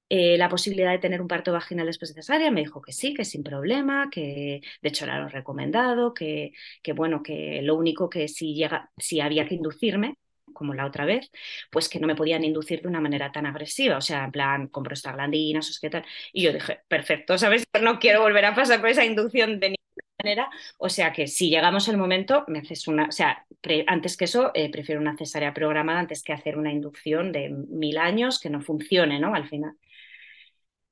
[0.09, 3.13] eh, la posibilidad de tener un parto vaginal después de cesárea, me dijo que sí,
[3.13, 6.53] que sin problema, que de hecho era lo recomendado, que,
[6.83, 10.17] que bueno, que lo único que si llega, si había que inducirme,
[10.53, 11.31] como la otra vez,
[11.71, 14.67] pues que no me podían inducir de una manera tan agresiva, o sea, en plan,
[14.67, 16.05] con prostaglandinas, o qué tal.
[16.33, 17.63] Y yo dije, perfecto, ¿sabes?
[17.81, 19.77] No quiero volver a pasar por esa inducción de ninguna
[20.23, 23.45] manera, o sea que si llegamos al momento, me haces una, o sea,
[23.87, 27.97] antes que eso, eh, prefiero una cesárea programada antes que hacer una inducción de mil
[27.97, 29.33] años que no funcione, ¿no?
[29.35, 29.73] Al final.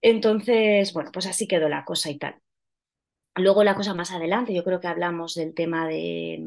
[0.02, 2.36] Entonces, bueno, pues así quedó la cosa y tal.
[3.38, 6.43] Luego la cosa más adelante, yo creo que hablamos del tema de,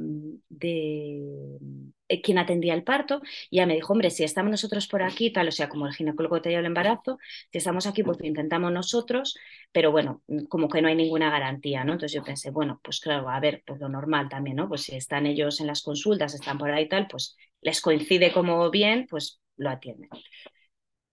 [2.09, 5.33] eh, quién atendía el parto, y ya me dijo, hombre, si estamos nosotros por aquí,
[5.33, 7.19] tal, o sea, como el ginecólogo te dio el embarazo,
[7.53, 9.37] si estamos aquí, pues lo intentamos nosotros,
[9.73, 11.93] pero bueno, como que no hay ninguna garantía, ¿no?
[11.93, 14.69] Entonces yo pensé, bueno, pues claro, a ver, pues lo normal también, ¿no?
[14.69, 18.33] Pues si están ellos en las consultas, están por ahí y tal, pues les coincide
[18.33, 20.09] como bien, pues lo atienden.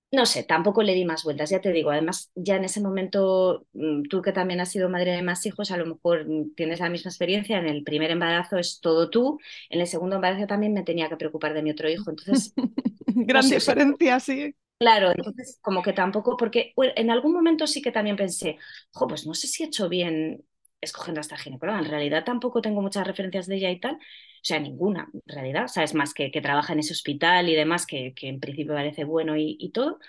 [0.09, 3.67] No sé, tampoco le di más vueltas, ya te digo, además ya en ese momento,
[3.73, 6.79] mm, tú que también has sido madre de más hijos, a lo mejor mm, tienes
[6.79, 9.37] la misma experiencia, en el primer embarazo es todo tú,
[9.69, 12.53] en el segundo embarazo también me tenía que preocupar de mi otro hijo, entonces...
[13.07, 14.55] Gran diferencia, sí.
[14.79, 18.57] Claro, entonces como que tampoco, porque en algún momento sí que también pensé,
[18.91, 20.45] jo, pues no sé si he hecho bien
[20.81, 23.97] escogiendo a esta ginecóloga, en realidad tampoco tengo muchas referencias de ella y tal,
[24.37, 27.85] o sea, ninguna, en realidad, sabes, más que, que trabaja en ese hospital y demás,
[27.85, 29.99] que, que en principio parece bueno y, y, todo.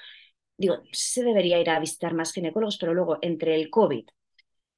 [0.56, 4.06] Digo, se debería ir a visitar más ginecólogos, pero luego entre el COVID,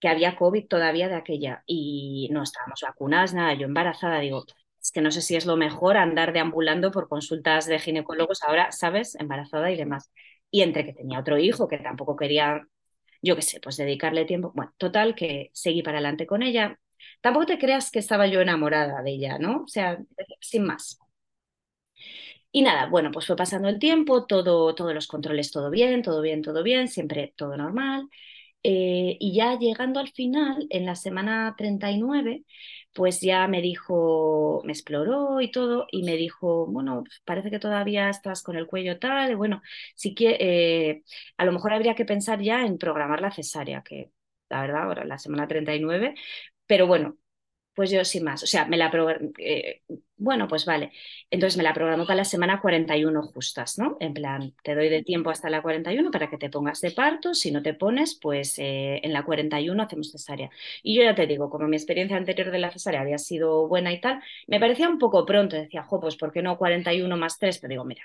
[0.00, 4.44] que había COVID todavía de aquella, y no estábamos vacunadas, nada, yo embarazada, digo,
[4.82, 8.72] es que no sé si es lo mejor andar deambulando por consultas de ginecólogos ahora,
[8.72, 9.14] ¿sabes?
[9.16, 10.10] Embarazada y demás.
[10.50, 12.66] Y entre que tenía otro hijo que tampoco quería
[13.22, 14.52] yo qué sé, pues dedicarle tiempo.
[14.54, 16.78] Bueno, total, que seguí para adelante con ella.
[17.20, 19.64] Tampoco te creas que estaba yo enamorada de ella, ¿no?
[19.64, 19.98] O sea,
[20.40, 20.98] sin más.
[22.52, 26.20] Y nada, bueno, pues fue pasando el tiempo, todo, todos los controles, todo bien, todo
[26.22, 28.08] bien, todo bien, siempre todo normal.
[28.64, 32.44] Eh, y ya llegando al final, en la semana 39,
[32.94, 38.10] pues ya me dijo, me exploró y todo, y me dijo, bueno, parece que todavía
[38.10, 39.62] estás con el cuello tal, y bueno,
[39.96, 41.02] sí que eh,
[41.38, 44.12] a lo mejor habría que pensar ya en programar la cesárea, que
[44.50, 46.14] la verdad, ahora la semana 39,
[46.70, 47.16] pero bueno,
[47.74, 48.92] pues yo sin más, o sea, me la
[49.38, 49.83] eh,
[50.16, 50.92] bueno, pues vale.
[51.30, 53.96] Entonces me la programó para la semana 41 justas, ¿no?
[53.98, 57.35] En plan, te doy de tiempo hasta la 41 para que te pongas de parto,
[57.35, 60.48] si no te pones, pues eh, en la 41 hacemos cesárea.
[60.85, 63.92] Y yo ya te digo, como mi experiencia anterior de la cesárea había sido buena
[63.92, 67.37] y tal, me parecía un poco pronto, decía, jo, pues ¿por qué no 41 más
[67.38, 67.59] 3?
[67.59, 68.04] Pero digo, mira,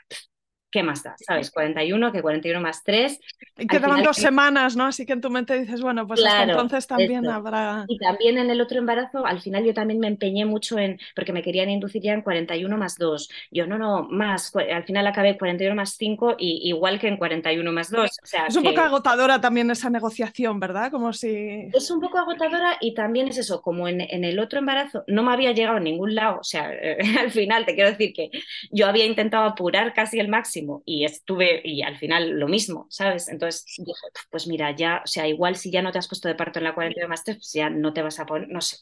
[0.72, 1.16] ¿qué más da?
[1.18, 1.52] ¿Sabes?
[1.52, 3.20] 41, que 41 más 3.
[3.58, 4.86] Y quedaban dos semanas, ¿no?
[4.88, 7.86] Así que en tu mente dices, bueno, pues hasta entonces también habrá.
[7.88, 11.32] Y también en el otro embarazo, al final yo también me empeñé mucho en, porque
[11.32, 13.30] me querían inducir ya en 41 más 2.
[13.52, 14.54] Yo, no, no, más.
[14.56, 18.02] Al final acabé 41 más 5 y igual que en 41 más 2.
[18.02, 20.92] O sea, es un poco agotadora también esa negociación, ¿verdad?
[20.92, 21.70] Como si.
[21.74, 25.24] Es un poco agotadora y también es eso, como en, en el otro embarazo no
[25.24, 26.40] me había llegado a ningún lado.
[26.40, 26.70] O sea,
[27.20, 28.30] al final te quiero decir que
[28.72, 30.55] yo había intentado apurar casi el máximo
[30.86, 33.30] y estuve, y al final lo mismo, ¿sabes?
[33.30, 36.36] Entonces dije, pues mira, ya, o sea, igual si ya no te has puesto de
[36.36, 38.78] parto en la cuarentena más pues ya no te vas a poner, no sé.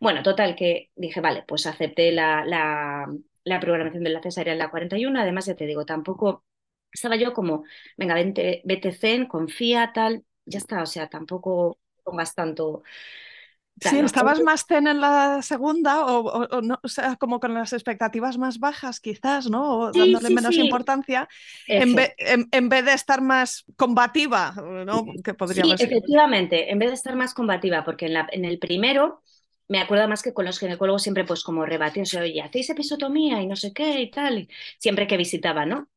[0.00, 4.70] Bueno, total, que dije, vale, pues acepté la, la, programación de la cesárea en la
[4.70, 6.44] 41, además ya te digo, tampoco
[6.92, 7.64] estaba yo como,
[7.96, 12.82] venga, vete, vete zen, confía, tal, ya está, o sea, tampoco pongas tanto
[13.80, 18.38] Sí, ¿estabas más zen en la segunda o, no, o sea, como con las expectativas
[18.38, 19.78] más bajas quizás, ¿no?
[19.78, 21.28] O dándole menos importancia,
[21.66, 21.96] en,
[22.50, 24.54] en, vez de estar más combativa,
[24.86, 25.04] ¿no?
[25.22, 29.22] Que sí, efectivamente, en vez de estar más combativa, porque en, la, en el primero
[29.68, 33.46] me acuerdo más que con los ginecólogos siempre pues como rebatían, oye, ¿hacéis episotomía y
[33.46, 34.48] no sé qué y tal?
[34.78, 35.88] siempre que visitaba, ¿no?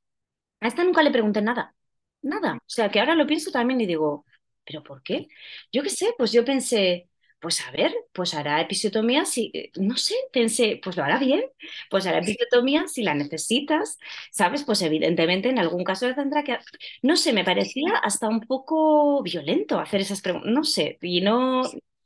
[0.60, 1.76] A esta nunca le pregunté nada,
[2.22, 2.56] nada.
[2.56, 4.26] O sea, que ahora lo pienso también y digo,
[4.65, 5.28] ¿pero por qué?
[5.72, 7.10] Yo qué sé, pues yo pensé
[7.41, 11.43] pues a ver, pues hará episiotomía si, eh, no sé, pensé, pues lo hará bien,
[11.89, 13.97] pues hará episiotomía si la necesitas,
[14.32, 14.63] ¿sabes?
[14.63, 16.58] Pues evidentemente en algún caso tendrá que,
[17.01, 21.63] no sé, me parecía hasta un poco violento hacer esas preguntas, no sé, y no,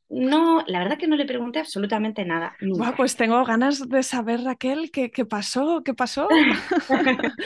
[0.10, 2.56] no, la verdad que no le pregunté absolutamente nada.
[2.96, 6.28] pues tengo ganas de saber, Raquel, qué, qué pasó, qué pasó.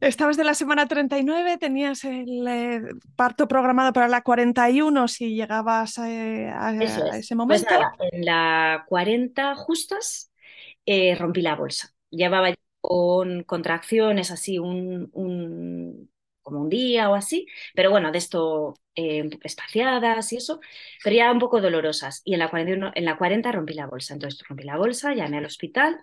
[0.00, 2.82] Estabas de la semana 39, tenías el eh,
[3.16, 7.74] parto programado para la 41 si llegabas eh, a, ese pues momento.
[8.12, 10.30] en la 40 justas
[10.84, 11.92] eh, rompí la bolsa.
[12.10, 16.10] Llevaba con contracciones así un, un
[16.46, 20.60] como un día o así, pero bueno, de esto eh, espaciadas y eso,
[21.02, 22.22] pero ya un poco dolorosas.
[22.24, 25.38] Y en la, 41, en la 40 rompí la bolsa, entonces rompí la bolsa, llamé
[25.38, 26.00] al hospital,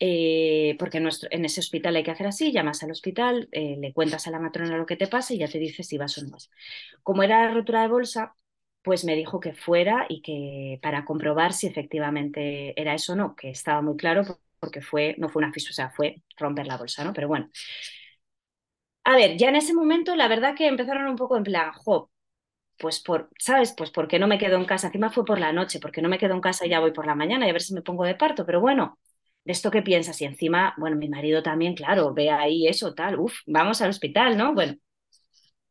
[0.00, 4.26] eh, porque en, ese hospital hay que hacer así, llamas al hospital, eh, le cuentas
[4.26, 6.30] a la matrona lo que te pasa y ya te dice si vas o no
[6.30, 6.50] vas.
[7.02, 8.34] Como era rotura de bolsa,
[8.82, 13.36] pues me dijo que fuera y que para comprobar si efectivamente era eso o no,
[13.36, 14.22] que estaba muy claro
[14.58, 17.12] porque fue, no fue una fisura, o sea, fue romper la bolsa, ¿no?
[17.12, 17.50] Pero bueno,
[19.06, 22.10] a ver, ya en ese momento la verdad que empezaron un poco en plan, jo,
[22.78, 23.74] pues por, ¿sabes?
[23.76, 24.88] Pues porque no me quedo en casa.
[24.88, 27.06] Encima fue por la noche, porque no me quedo en casa y ya voy por
[27.06, 28.46] la mañana y a ver si me pongo de parto.
[28.46, 28.98] Pero bueno,
[29.44, 30.20] ¿de esto qué piensas?
[30.22, 34.36] Y encima, bueno, mi marido también, claro, ve ahí eso, tal, uf, vamos al hospital,
[34.38, 34.54] ¿no?
[34.54, 34.76] Bueno,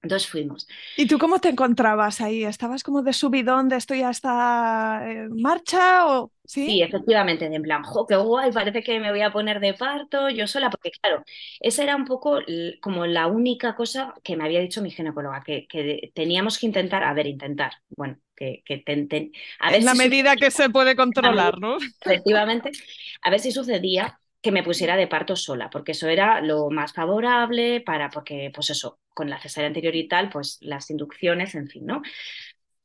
[0.05, 0.67] entonces fuimos.
[0.97, 2.43] ¿Y tú cómo te encontrabas ahí?
[2.43, 6.05] ¿Estabas como de subidón de esto ya está en marcha?
[6.07, 6.31] O...
[6.45, 6.83] ¿Sí?
[6.83, 10.45] efectivamente, en plan, jo, qué guay, parece que me voy a poner de parto yo
[10.45, 11.23] sola, porque claro,
[11.59, 12.39] esa era un poco
[12.81, 17.03] como la única cosa que me había dicho mi ginecóloga, que, que teníamos que intentar,
[17.03, 18.83] a ver, intentar, bueno, que, que
[19.59, 21.77] a ver en la medida que se puede controlar, ¿no?
[21.77, 22.71] Efectivamente,
[23.23, 26.93] a ver si sucedía que me pusiera de parto sola, porque eso era lo más
[26.93, 31.67] favorable para, porque pues eso, con la cesárea anterior y tal, pues las inducciones, en
[31.67, 32.03] fin, ¿no?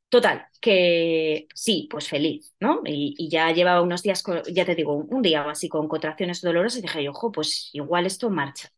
[0.08, 2.80] Total, que sí, pues feliz, ¿no?
[2.86, 6.78] Y, ya llevaba unos días, ya te digo, un día o así con contracciones dolorosas
[6.78, 8.70] y dije, ojo, pues igual esto marcha.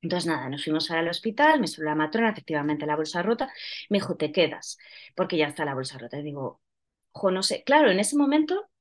[0.00, 3.52] Entonces, nada, nos fuimos al hospital, me subió la matrona, efectivamente la bolsa rota,
[3.90, 4.76] me dijo, te quedas,
[5.14, 6.18] porque ya está la bolsa rota.
[6.18, 6.60] Y digo,
[7.12, 8.71] ojo, no sé, claro, en ese momento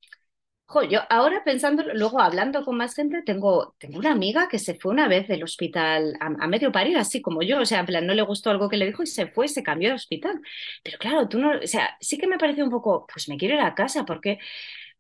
[0.90, 4.92] yo ahora pensando, luego hablando con más gente, tengo, tengo una amiga que se fue
[4.92, 8.14] una vez del hospital a, medio parir, así como yo, o sea, en plan, no
[8.14, 10.42] le gustó algo que le dijo y se fue, se cambió de hospital.
[10.84, 13.56] Pero claro, tú no, o sea, sí que me pareció un poco, pues me quiero
[13.56, 14.40] ir a casa, porque,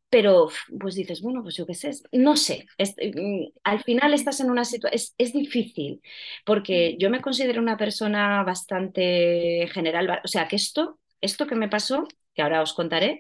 [0.10, 0.50] pero
[0.80, 4.66] pues dices, bueno, pues yo qué sé, no sé, mm, al final estás en una
[4.66, 6.02] situación, es, es, difícil,
[6.46, 11.70] porque yo me considero una persona bastante general, o sea, que esto, esto que me
[11.70, 13.20] pasó, que ahora os contaré,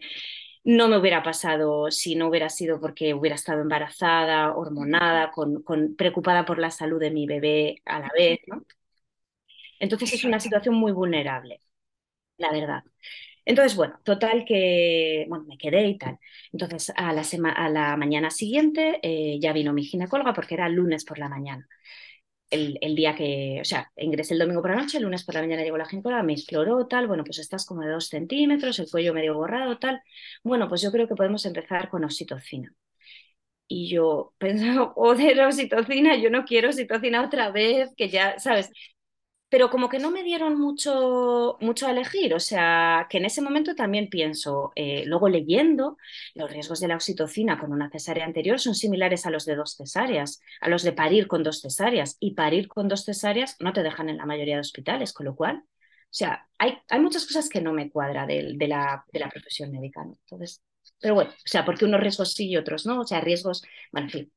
[0.63, 5.63] no me hubiera pasado si no hubiera sido porque hubiera estado embarazada, hormonada, con,
[5.97, 8.63] preocupada por la salud de mi bebé a la vez, ¿no?
[9.79, 11.61] Entonces es una situación muy vulnerable,
[12.37, 12.83] la verdad.
[13.45, 16.19] Entonces, bueno, total que, bueno, me quedé y tal.
[16.53, 17.23] Entonces, a la,
[17.55, 21.67] a la mañana siguiente eh, ya vino mi ginecóloga porque era lunes por la mañana
[22.51, 25.41] el, día que, o sea, ingresé el domingo por la noche, el lunes por la
[25.41, 28.89] mañana llegó la ginecóloga, me exploró, tal, bueno, pues estás como de dos centímetros, el
[28.91, 30.01] cuello medio borrado, tal.
[30.43, 32.73] Bueno, pues yo creo que podemos empezar con oxitocina.
[33.67, 38.71] Y yo pensaba, joder, oxitocina, yo no quiero oxitocina otra vez, que ya, ¿sabes?
[39.51, 43.41] Pero como que no me dieron mucho, mucho a elegir, o sea, que en ese
[43.41, 45.97] momento también pienso, eh, luego leyendo,
[46.35, 49.75] los riesgos de la oxitocina con una cesárea anterior son similares a los de dos
[49.75, 53.83] cesáreas, a los de parir con dos cesáreas, y parir con dos cesáreas no te
[53.83, 57.49] dejan en la mayoría de hospitales, con lo cual, o sea, hay, hay muchas cosas
[57.49, 60.01] que no me cuadra de, la, de la profesión médica.
[60.01, 60.63] Entonces,
[61.01, 64.07] pero bueno, o sea, porque unos riesgos sí y otros no, o sea, riesgos, bueno,
[64.07, 64.33] en fin.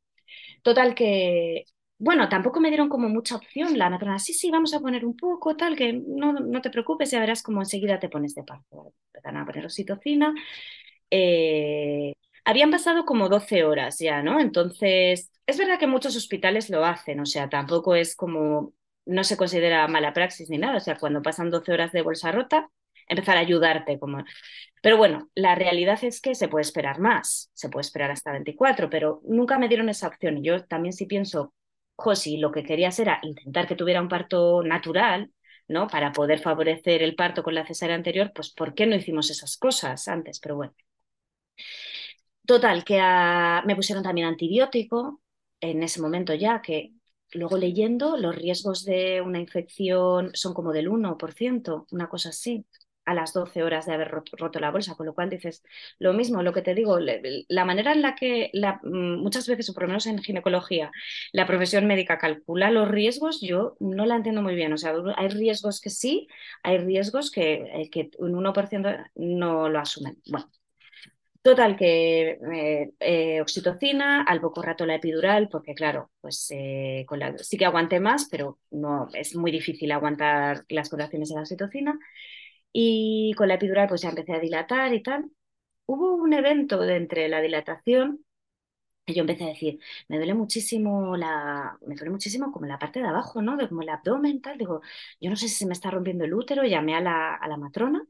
[0.63, 1.67] Total que
[1.99, 5.17] bueno, tampoco me dieron como mucha opción la matrona, sí, sí, vamos a poner un
[5.17, 8.93] poco, tal, que no, no te preocupes, ya verás cómo enseguida te pones de parto.
[9.13, 10.35] Empezaron a poner oxitocina.
[11.11, 12.15] Eh,
[12.45, 14.41] habían pasado como 12 horas ya, ¿no?
[14.41, 18.75] Entonces, es verdad que muchos hospitales lo hacen, o sea, tampoco es como,
[19.07, 22.33] no se considera mala praxis ni nada, o sea, cuando pasan 12 horas de bolsa
[22.33, 22.69] rota,
[23.09, 24.25] empezar a ayudarte como...
[24.83, 28.91] Pero bueno, la realidad es que se puede esperar más, se puede esperar hasta 24,
[28.91, 30.43] pero nunca me dieron esa opción.
[30.43, 31.55] Yo también sí pienso,
[31.97, 35.33] Josi lo que querías era intentar que tuviera un parto natural,
[35.69, 35.87] ¿no?
[35.89, 39.57] Para poder favorecer el parto con la cesárea anterior, pues ¿por qué no hicimos esas
[39.57, 40.41] cosas antes?
[40.41, 40.75] Pero bueno.
[42.47, 43.01] Total, que
[43.67, 45.21] me pusieron también antibiótico
[45.61, 46.93] en ese momento ya, que
[47.33, 52.67] luego leyendo los riesgos de una infección son como del 1%, una cosa así
[53.05, 55.63] a las 12 horas de haber roto, la bolsa, con lo cual dices
[55.99, 58.51] lo mismo, lo que te digo, la manera en la que
[58.83, 60.91] mm, muchas veces, o por lo menos en ginecología,
[61.33, 64.73] la profesión médica calcula los riesgos, yo no la entiendo muy bien.
[64.73, 66.29] O sea, hay riesgos que sí,
[66.63, 70.17] hay riesgos que, eh, que un 1% no lo asumen.
[70.27, 70.51] Bueno,
[71.45, 77.65] Total, que eh, eh, oxitocina, al poco rato la epidural, porque claro, pues sí que
[77.67, 81.99] aguanté más, pero no es muy difícil aguantar las contracciones de la oxitocina.
[82.75, 85.31] Y con la epidural pues ya empecé a dilatar y tal.
[85.87, 88.25] Hubo un evento de entre la dilatación
[89.07, 93.01] que yo empecé a decir, me duele muchísimo la, me duele muchísimo como la parte
[93.01, 93.59] de abajo, ¿no?
[93.69, 94.59] Como el abdomen, tal.
[94.59, 94.81] Digo,
[95.21, 97.57] yo no sé si se me está rompiendo el útero, llamé a la, a la
[97.59, 98.07] matrona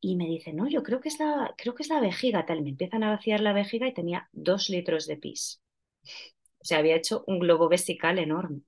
[0.00, 2.62] y me dice, no, yo creo que es la, creo que es la vejiga, tal.
[2.62, 5.62] Me empiezan a vaciar la vejiga y tenía dos litros de pis.
[6.60, 8.62] O sea, había hecho un globo vesical enorme.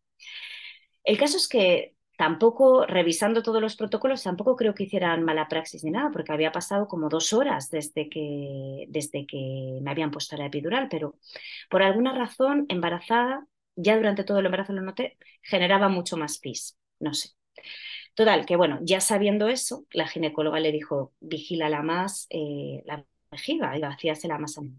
[1.04, 5.84] El caso es que tampoco, revisando todos los protocolos, tampoco creo que hicieran mala praxis
[5.84, 10.36] ni nada, porque había pasado como dos horas desde que, desde que me habían puesto
[10.36, 11.14] la epidural, pero
[11.70, 16.76] por alguna razón, embarazada, ya durante todo el embarazo lo noté, generaba mucho más pis,
[16.98, 17.30] no sé.
[18.14, 23.78] Total, que bueno, ya sabiendo eso, la ginecóloga le dijo, vigílala más eh, la vejiga
[23.78, 24.74] y vacíasela más a mí.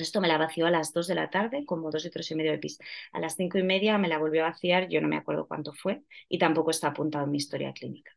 [0.00, 2.52] Esto me la vació a las 2 de la tarde, como dos litros y medio
[2.52, 2.78] de pis.
[3.12, 5.72] A las cinco y media me la volvió a vaciar, yo no me acuerdo cuánto
[5.72, 8.12] fue, y tampoco está apuntado en mi historia clínica.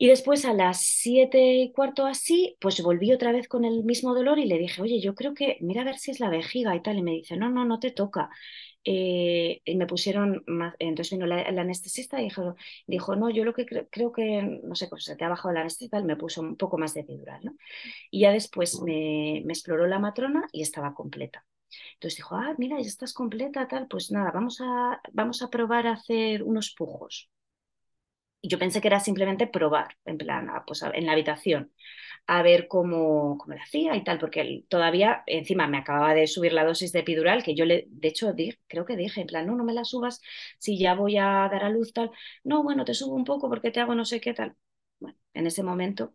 [0.00, 4.14] Y después a las siete y cuarto así, pues volví otra vez con el mismo
[4.14, 6.76] dolor y le dije, oye, yo creo que, mira a ver si es la vejiga
[6.76, 6.98] y tal.
[6.98, 8.30] Y me dice, no, no, no te toca.
[8.84, 12.56] Eh, y me pusieron, más, entonces vino la, anestesista y dijo,
[12.86, 15.60] dijo, no, yo lo que creo, que, no sé, pues se te ha bajado la
[15.60, 17.56] anestesia, me puso un poco más de epidural, ¿no?
[18.10, 21.44] Y ya después me, me exploró la matrona y estaba completa.
[21.94, 25.86] Entonces dijo, ah, mira, ya estás completa, tal, pues nada, vamos a, vamos a probar
[25.86, 27.30] a hacer unos pujos.
[28.42, 31.72] yo pensé que era simplemente probar, en plan, ah, pues en la habitación,
[32.28, 36.52] a ver cómo, cómo lo hacía y tal, porque todavía, encima me acababa de subir
[36.52, 38.34] la dosis de epidural, que yo le, de hecho,
[38.68, 40.20] creo que dije, en plan, no, no me la subas
[40.58, 42.10] si ya voy a dar a luz tal,
[42.44, 44.56] no, bueno, te subo un poco porque te hago no sé qué tal.
[45.00, 46.14] Bueno, en ese momento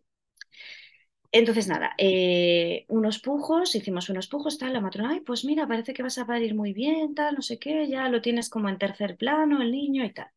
[1.32, 5.92] entonces, nada, eh, unos pujos, hicimos unos pujos, tal, la matrona, ay, pues mira, parece
[5.94, 8.78] que vas a parir muy bien, tal, no sé qué, ya lo tienes como en
[8.78, 10.28] tercer plano el niño y tal.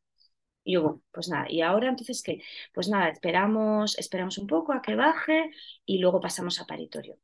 [0.67, 2.41] Y yo, bueno, pues nada, y ahora entonces, ¿qué?
[2.73, 5.49] Pues nada, esperamos, esperamos un poco a que baje
[5.85, 7.17] y luego pasamos a paritorio.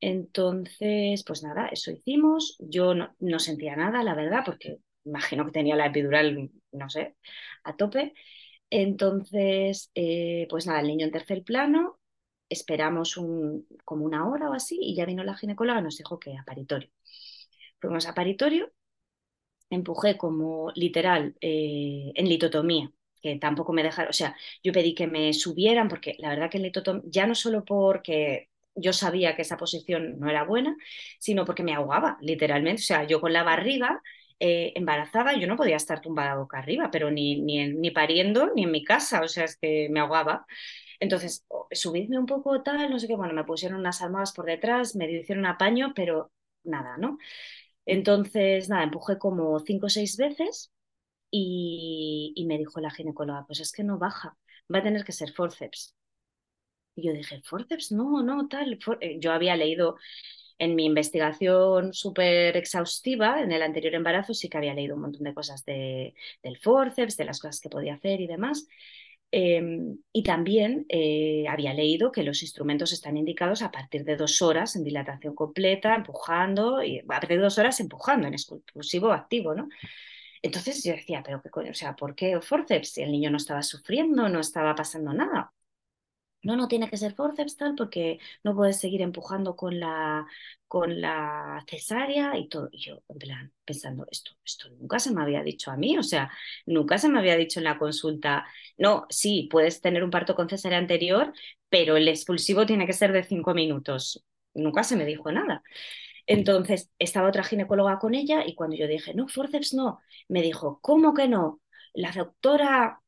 [0.00, 2.56] Entonces, pues nada, eso hicimos.
[2.60, 7.16] Yo no, sentía nada, la verdad, porque imagino que tenía la epidural, no sé,
[7.64, 8.14] a tope.
[8.70, 12.00] Entonces, eh, pues nada, el niño en tercer plano,
[12.48, 16.18] esperamos un, como una hora o así y ya vino la ginecóloga y nos dijo
[16.20, 16.90] que a paritorio.
[17.80, 18.72] Fuimos a paritorio
[19.70, 22.90] empujé como literal eh, en litotomía,
[23.22, 26.58] que tampoco me dejaron, o sea, yo pedí que me subieran porque la verdad que
[26.58, 30.76] en litotomía, ya no solo porque yo sabía que esa posición no era buena,
[31.18, 34.00] sino porque me ahogaba, literalmente, o sea, yo con la barriga
[34.38, 38.64] eh, embarazada, yo no podía estar tumbada boca arriba, pero ni, ni, ni pariendo ni
[38.64, 40.46] en mi casa, o sea, es que me ahogaba.
[41.00, 44.96] Entonces, subidme un poco tal, no sé qué, bueno, me pusieron unas almohadas por detrás,
[44.96, 46.32] me hicieron apaño, pero
[46.64, 47.18] nada, ¿no?
[47.90, 50.72] Entonces, nada, empujé como cinco o seis veces
[51.30, 54.36] y, me dijo la ginecóloga, pues es que no baja,
[54.72, 55.96] va a tener que ser forceps.
[56.94, 58.78] Y yo dije, forceps, no, no, tal.
[59.00, 59.96] Eh, yo había leído
[60.58, 65.24] en mi investigación súper exhaustiva, en el anterior embarazo, sí que había leído un montón
[65.24, 66.14] de cosas de,
[66.44, 68.68] del forceps, de las cosas que podía hacer y demás.
[69.32, 74.42] Em, y también eh, había leído que los instrumentos están indicados a partir de dos
[74.42, 79.54] horas en dilatación completa, empujando, y a partir de dos horas empujando en exclusivo activo,
[79.54, 79.68] ¿no?
[80.42, 82.90] Entonces yo decía, pero qué coño, o sea, ¿por qué forceps?
[82.94, 85.52] Si el niño no estaba sufriendo, no estaba pasando nada
[86.42, 90.26] no, no tiene que ser forceps tal porque no puedes seguir empujando con la,
[90.68, 92.68] con la cesárea y todo.
[92.72, 96.02] Y yo, en plan, pensando, esto, esto nunca se me había dicho a mí, o
[96.02, 96.30] sea,
[96.66, 98.46] nunca se me había dicho en la consulta,
[98.78, 101.32] no, sí, puedes tener un parto con cesárea anterior,
[101.68, 104.24] pero el expulsivo tiene que ser de cinco minutos.
[104.54, 105.62] Nunca se me dijo nada.
[106.26, 110.78] Entonces, estaba otra ginecóloga con ella y cuando yo dije, no, forceps no, me dijo,
[110.82, 111.60] ¿cómo que no?
[111.94, 113.02] La doctora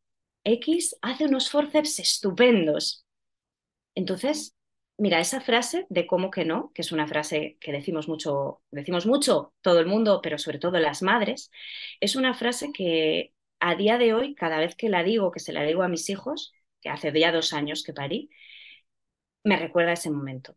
[0.45, 3.02] X hace unos forceps estupendos.
[3.95, 4.57] Entonces,
[4.99, 9.07] mira, esa frase de cómo que no, que es una frase que decimos mucho, decimos
[9.07, 11.51] mucho todo el mundo, pero sobre todo las madres,
[12.01, 15.53] es una frase que a día de hoy, cada vez que la digo, que se
[15.53, 18.31] la digo a mis hijos, que hace ya dos años que parí,
[19.45, 20.57] me recuerda ese momento.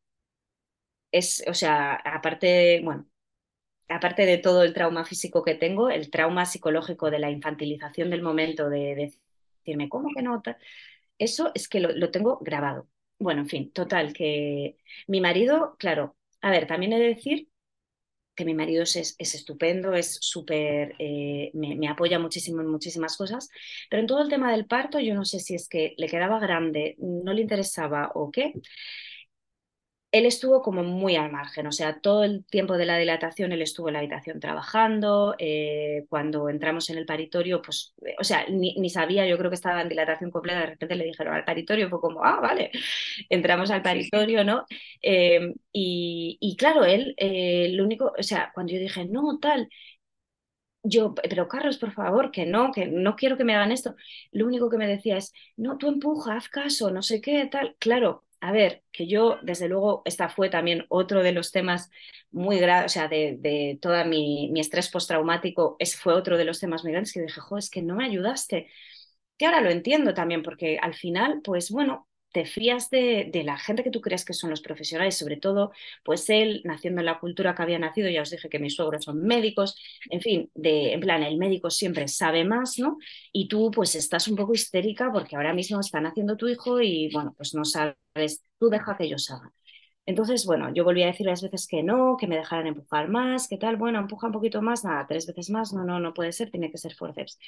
[1.12, 3.08] Es, o sea, aparte, bueno,
[3.90, 8.22] aparte de todo el trauma físico que tengo, el trauma psicológico de la infantilización del
[8.24, 9.14] momento, de,
[9.66, 10.42] decirme, ¿cómo que no?
[11.20, 12.90] Eso es que lo tengo grabado.
[13.18, 17.50] Bueno, en fin, total, que mi marido, claro, a ver, también he de decir
[18.36, 23.18] que mi marido es, es estupendo, es súper, eh, me, me, apoya muchísimo en muchísimas
[23.18, 23.50] cosas,
[23.90, 26.40] pero en todo el tema del parto yo no sé si es que le quedaba
[26.40, 28.54] grande, no le interesaba o qué,
[30.16, 33.62] él estuvo como muy al margen, o sea, todo el tiempo de la dilatación él
[33.62, 38.90] estuvo en la habitación trabajando, eh, cuando entramos en el paritorio, pues, o sea, ni,
[38.90, 42.00] sabía, yo creo que estaba en dilatación completa, de repente le dijeron al paritorio, fue
[42.00, 42.72] como, ah, vale,
[43.30, 44.66] entramos al paritorio, ¿no?
[45.02, 49.68] Eh, y, claro, él, eh, lo único, o sea, cuando yo dije, no, tal,
[50.84, 53.96] yo, pero Carlos, por favor, que no, que no quiero que me hagan esto.
[54.32, 57.76] Lo único que me decía es, no, tú empuja, haz caso, no sé qué, tal.
[57.80, 61.90] Claro, a ver, que yo, desde luego, esta fue también otro de los temas
[62.32, 66.46] muy graves, o sea, de, de todo mi, mi, estrés postraumático, ese fue otro de
[66.46, 68.70] los temas muy grandes que dije, jo, es que no me ayudaste.
[69.38, 73.82] Que ahora lo entiendo también, porque al final, pues bueno, te fías de, la gente
[73.82, 75.72] que tú crees que son los profesionales, sobre todo,
[76.04, 79.06] pues él, naciendo en la cultura que había nacido, ya os dije que mis suegros
[79.06, 79.78] son médicos,
[80.10, 82.98] en fin, de, en plan, el médico siempre sabe más, ¿no?
[83.32, 87.10] Y tú pues estás un poco histérica porque ahora mismo están haciendo tu hijo y
[87.14, 89.54] bueno, pues no sabes, tú deja que ellos hagan.
[90.08, 93.48] Entonces, bueno, yo volví a decir las veces que no, que me dejaran empujar más,
[93.48, 96.32] que tal, bueno, empuja un poquito más, nada, tres veces más, no, no, no puede
[96.32, 97.40] ser, tiene que ser forceps.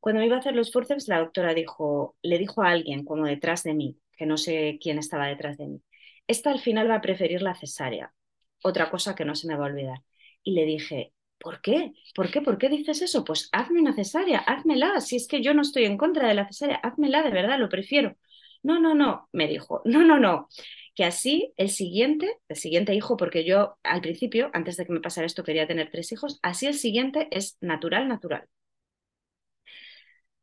[0.00, 3.26] Cuando me iba a hacer los forceps, la doctora dijo, le dijo a alguien como
[3.26, 5.82] detrás de mí, que no sé quién estaba detrás de mí,
[6.26, 8.12] esta al final va a preferir la cesárea,
[8.62, 10.02] otra cosa que no se me va a olvidar.
[10.42, 11.92] Y le dije, ¿por qué?
[12.14, 12.40] ¿Por qué?
[12.42, 13.24] ¿Por qué dices eso?
[13.24, 16.46] Pues hazme una cesárea, házmela, si es que yo no estoy en contra de la
[16.46, 18.16] cesárea, házmela de verdad, lo prefiero.
[18.62, 20.48] No, no, no, me dijo, no, no, no,
[20.98, 25.00] que así el siguiente, el siguiente hijo, porque yo al principio, antes de que me
[25.00, 28.48] pasara esto, quería tener tres hijos, así el siguiente es natural, natural.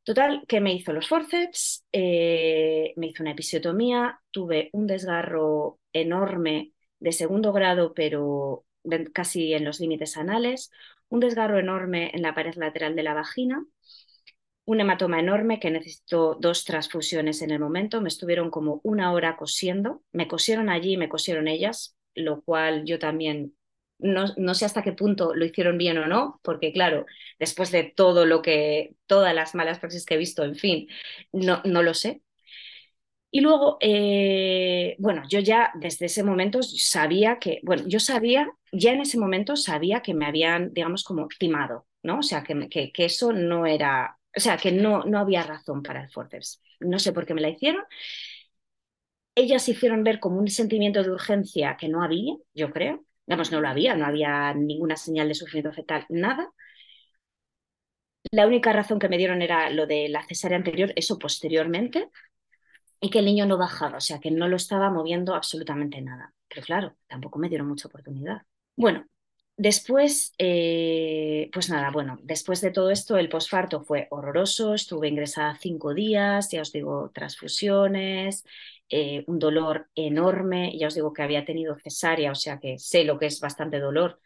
[0.04, 6.74] Total, que me hizo los forceps, eh, me hizo una episiotomía, tuve un desgarro enorme
[7.00, 8.66] de segundo grado, pero
[9.14, 10.70] casi en los límites anales,
[11.10, 13.66] un desgarro enorme en la pared lateral de la vagina,
[14.66, 19.38] un hematoma enorme que necesitó dos transfusiones en el momento, me estuvieron como una hora
[19.38, 23.56] cosiendo, me cosieron allí y me cosieron ellas, lo cual yo también
[24.00, 27.06] no, sé hasta qué punto lo hicieron bien o no, porque claro,
[27.40, 30.88] después de todo lo que, todas las malas praxis que he visto, en fin,
[31.32, 32.22] no, no lo sé.
[33.32, 38.94] Y luego, eh, bueno, yo ya desde ese momento sabía que, bueno, yo sabía, ya
[38.94, 42.20] en ese momento sabía que me habían, digamos, como timado, ¿no?
[42.20, 46.02] O sea, que, que eso no era, o sea, que no, no había razón para
[46.04, 46.62] el forceps.
[46.80, 47.84] No sé por qué me la hicieron.
[49.36, 53.60] Ellas hicieron ver como un sentimiento de urgencia que no había, yo creo, Vamos, no
[53.60, 56.52] lo había, no había ninguna señal de sufrimiento fetal, nada.
[58.32, 62.10] La única razón que me dieron era lo de la cesárea anterior, eso posteriormente,
[63.02, 66.34] y que el niño no bajaba, o sea, que no lo estaba moviendo absolutamente nada.
[66.50, 68.44] Pero claro, tampoco me dieron mucha oportunidad.
[68.76, 69.08] Bueno,
[69.58, 75.58] después, eh, pues nada, bueno, después de todo esto, el posfarto fue horroroso, estuve ingresada
[75.60, 78.46] cinco días, ya os digo, transfusiones,
[78.90, 83.04] eh, un dolor enorme, ya os digo que había tenido cesárea, o sea que sé
[83.04, 84.20] lo que es bastante dolor,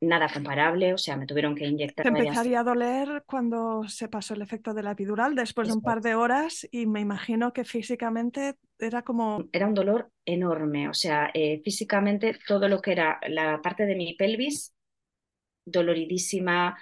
[0.00, 2.04] nada comparable, o sea, me tuvieron que inyectar.
[2.04, 5.82] Te empezaría a doler cuando se pasó el efecto de la epidural, después de un
[5.82, 9.44] par de horas, y me imagino que físicamente era como...
[9.52, 13.96] Era un dolor enorme, o sea, eh, físicamente todo lo que era la parte de
[13.96, 14.74] mi pelvis,
[15.64, 16.78] doloridísima,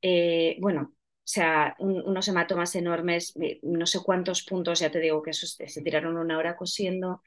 [0.00, 5.30] eh, bueno, o sea, unos hematomas enormes, no sé cuántos puntos, ya te digo que
[5.30, 7.22] eso se tiraron una hora cosiendo.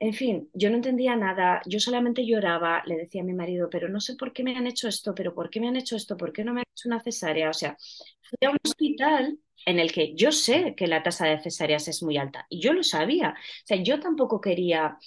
[0.00, 3.88] En fin, yo no entendía nada, yo solamente lloraba, le decía a mi marido, pero
[3.88, 6.16] no sé por qué me han hecho esto, pero por qué me han hecho esto,
[6.16, 7.48] por qué no me han hecho una cesárea.
[7.50, 7.76] O sea,
[8.22, 12.02] fui a un hospital en el que yo sé que la tasa de cesáreas es
[12.02, 13.30] muy alta y yo lo sabía.
[13.30, 14.98] O sea, yo tampoco quería,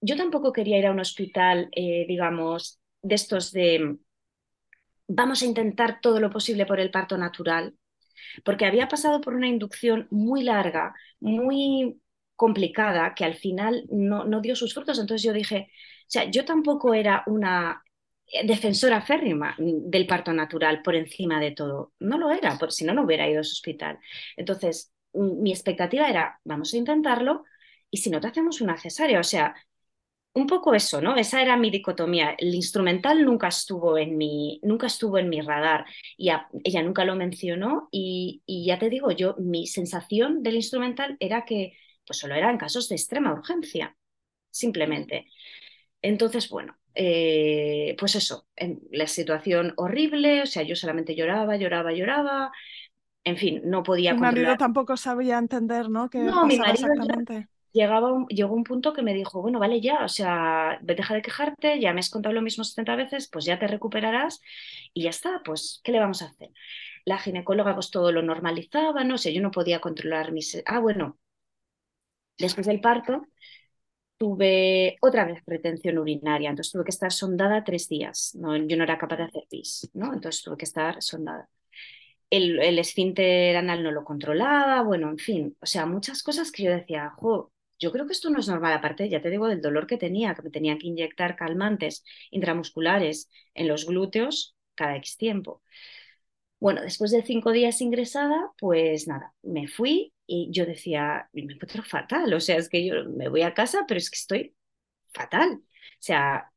[0.00, 3.98] yo tampoco quería ir a un hospital, eh, digamos, de estos de
[5.08, 7.76] vamos a intentar todo lo posible por el parto natural,
[8.44, 12.00] porque había pasado por una inducción muy larga, muy
[12.40, 14.98] complicada, que al final no, no dio sus frutos.
[14.98, 17.84] Entonces yo dije, o sea, yo tampoco era una
[18.44, 21.92] defensora férrima del parto natural por encima de todo.
[21.98, 23.98] No lo era, porque si no, no hubiera ido a ese hospital.
[24.38, 27.44] Entonces, mi expectativa era, vamos a intentarlo
[27.90, 29.54] y si no te hacemos una cesárea, o sea,
[30.32, 31.16] un poco eso, ¿no?
[31.16, 32.34] Esa era mi dicotomía.
[32.38, 35.84] El instrumental nunca estuvo en mi, nunca estuvo en mi radar
[36.16, 36.30] y
[36.64, 41.74] ella nunca lo mencionó y, ya te digo, yo mi sensación del instrumental era que
[42.10, 43.96] pues solo eran casos de extrema urgencia,
[44.50, 45.26] simplemente.
[46.02, 51.92] Entonces, bueno, eh, pues eso, en la situación horrible, o sea, yo solamente lloraba, lloraba,
[51.92, 52.50] lloraba,
[53.22, 56.10] en fin, no podía Mi marido tampoco sabía entender, ¿no?
[56.10, 60.04] Que no, mi marido exactamente llegaba llegó un punto que me dijo, bueno, vale ya,
[60.04, 63.58] o sea, deja de quejarte, ya me has contado lo mismo 70 veces, pues ya
[63.58, 64.40] te recuperarás
[64.92, 66.50] y ya está, pues, ¿qué le vamos a hacer?
[67.04, 70.60] La ginecóloga pues todo lo normalizaba, no sé, yo no podía controlar mis...
[70.66, 71.18] Ah, bueno,
[72.40, 73.26] después del parto
[74.18, 78.56] tuve otra vez retención urinaria, entonces tuve que estar sondada tres días, ¿no?
[78.56, 80.12] yo no era capaz de hacer pis, ¿no?
[80.12, 81.48] Entonces tuve que estar sondada.
[82.30, 86.64] El, el esfínter anal no lo controlaba, bueno, en fin, o sea, muchas cosas que
[86.64, 89.62] yo decía, jo, yo creo que esto no es normal, aparte, ya te digo, del
[89.62, 95.16] dolor que tenía, que me tenía que inyectar calmantes intramusculares en los glúteos cada X
[95.16, 95.62] tiempo.
[96.60, 101.82] Bueno, después de cinco días ingresada, pues nada, me fui y yo decía, me encuentro
[101.82, 104.54] fatal, o sea, es que yo me voy a casa, pero es que estoy
[105.14, 105.60] fatal.
[105.62, 105.62] O
[106.00, 106.52] sea,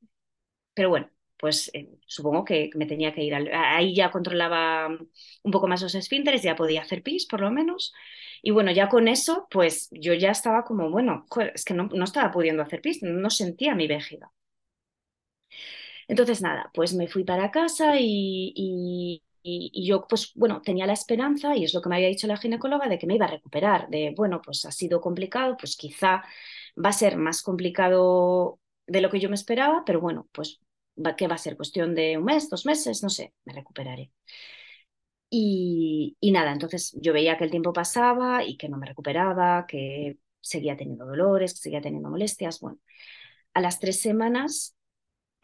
[0.74, 3.50] pero bueno, pues eh, supongo que me tenía que ir al...
[3.54, 7.94] Ahí ya controlaba un poco más los esfínteres, ya podía hacer pis por lo menos.
[8.42, 12.04] Y bueno, ya con eso, pues yo ya estaba como, bueno, es que no, no
[12.06, 14.32] estaba pudiendo hacer pis, no sentía mi vejiga.
[16.08, 20.94] Entonces, nada, pues me fui para casa y, y, y, yo, pues bueno, tenía la
[20.94, 23.30] esperanza, y es lo que me había dicho la ginecóloga, de que me iba a
[23.30, 26.24] recuperar, de, bueno, pues ha sido complicado, pues quizá
[26.84, 30.60] va a ser más complicado de lo que yo me esperaba, pero bueno, pues
[31.18, 31.58] ¿qué va a ser?
[31.58, 34.12] Cuestión de un mes, dos meses, no sé, me recuperaré.
[35.30, 40.20] Y, nada, entonces yo veía que el tiempo pasaba y que no me recuperaba, que
[40.42, 42.60] seguía teniendo dolores, que seguía teniendo molestias.
[42.60, 42.80] Bueno,
[43.54, 44.76] a las tres semanas,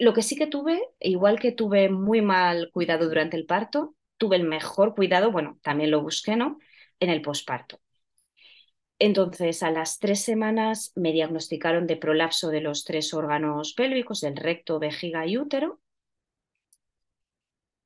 [0.00, 4.36] lo que sí que tuve, igual que tuve muy mal cuidado durante el parto, tuve
[4.36, 6.58] el mejor cuidado, bueno, también lo busqué, ¿no?
[7.00, 7.80] En el posparto.
[9.00, 14.36] Entonces, a las tres semanas me diagnosticaron de prolapso de los tres órganos pélvicos, del
[14.36, 15.80] recto, vejiga y útero.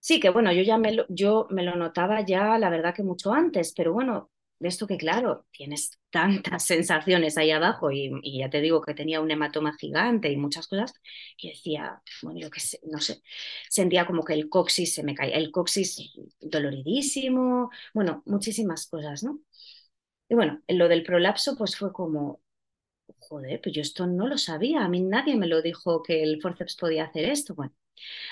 [0.00, 3.02] Sí, que bueno, yo ya me lo, yo me lo notaba ya, la verdad que
[3.02, 4.30] mucho antes, pero bueno,
[4.68, 9.30] esto que, claro, tienes tantas sensaciones ahí abajo y, ya te digo que tenía un
[9.30, 10.94] hematoma gigante y muchas cosas,
[11.38, 13.22] que decía, bueno, yo qué sé, no sé,
[13.68, 19.40] sentía como que el coxis se me caía, el coxis doloridísimo, bueno, muchísimas cosas, ¿no?
[20.28, 22.40] Y bueno, lo del prolapso pues fue como,
[23.18, 26.40] joder, pues yo esto no lo sabía, a mí nadie me lo dijo que el
[26.40, 27.74] forceps podía hacer esto, bueno.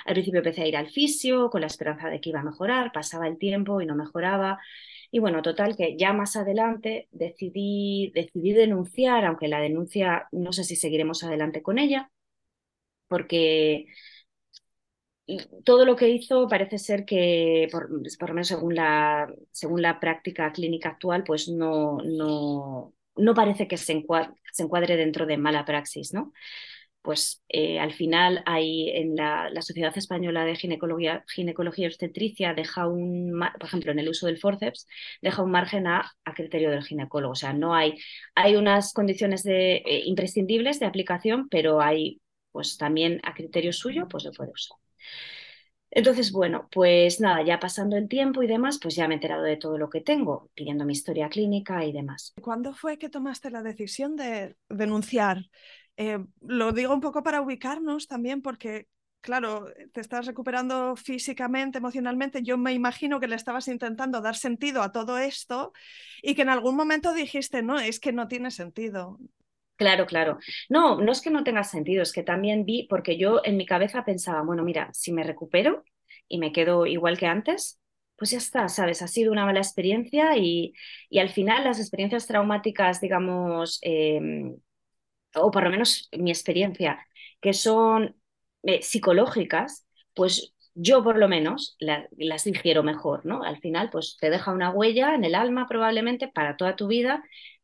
[0.07, 2.93] Al principio empecé a ir al fisio con la esperanza de que iba a mejorar,
[2.93, 4.61] pasaba el tiempo y no mejoraba.
[5.13, 10.65] Y bueno, total, que ya más adelante decidí, decidí denunciar, aunque la denuncia no sé
[10.65, 12.11] si seguiremos adelante con ella,
[13.09, 13.87] porque
[15.65, 20.53] todo lo que hizo parece ser que, por, lo menos según la, según la práctica
[20.53, 25.65] clínica actual, pues no, no, no parece que se encuadre, se encuadre dentro de mala
[25.65, 26.33] praxis, ¿no?
[27.03, 32.87] Pues eh, al final hay en la, Sociedad Española de Ginecología, Ginecología y Obstetricia deja
[32.87, 34.87] un, por ejemplo, en el uso del forceps,
[35.21, 37.33] deja un margen a, criterio del ginecólogo.
[37.33, 37.99] O sea, no hay,
[38.35, 42.21] hay unas condiciones de, eh, imprescindibles de aplicación, pero hay,
[42.53, 44.79] pues también a criterio suyo, pues lo puede usar.
[45.95, 49.43] Entonces, bueno, pues nada, ya pasando el tiempo y demás, pues ya me he enterado
[49.43, 52.33] de todo lo que tengo, pidiendo mi historia clínica y demás.
[52.41, 55.45] ¿Cuándo fue que tomaste la decisión de denunciar
[55.97, 58.89] eh, lo digo un poco para ubicarnos también porque,
[59.21, 62.43] claro, te estás recuperando físicamente, emocionalmente.
[62.43, 65.73] Yo me imagino que le estabas intentando dar sentido a todo esto
[66.23, 69.19] y que en algún momento dijiste, no, es que no tiene sentido.
[69.83, 70.39] Claro, claro.
[70.69, 73.67] No, no es que no tenga sentido, es que también vi, porque yo en mi
[73.67, 75.83] cabeza pensaba, bueno, mira, si me recupero
[76.29, 77.81] y me quedo igual que antes,
[78.17, 79.03] pues ya está, ¿sabes?
[79.03, 80.73] Ha sido una mala experiencia y,
[81.11, 84.57] y al final las experiencias traumáticas, digamos, em,
[85.37, 87.07] o por lo menos mi experiencia,
[87.41, 88.17] que son
[88.65, 93.43] eh, psicológicas, pues yo por lo menos las digiero mejor, ¿no?
[93.45, 97.23] Al final, pues te deja una huella en el alma probablemente para toda tu vida,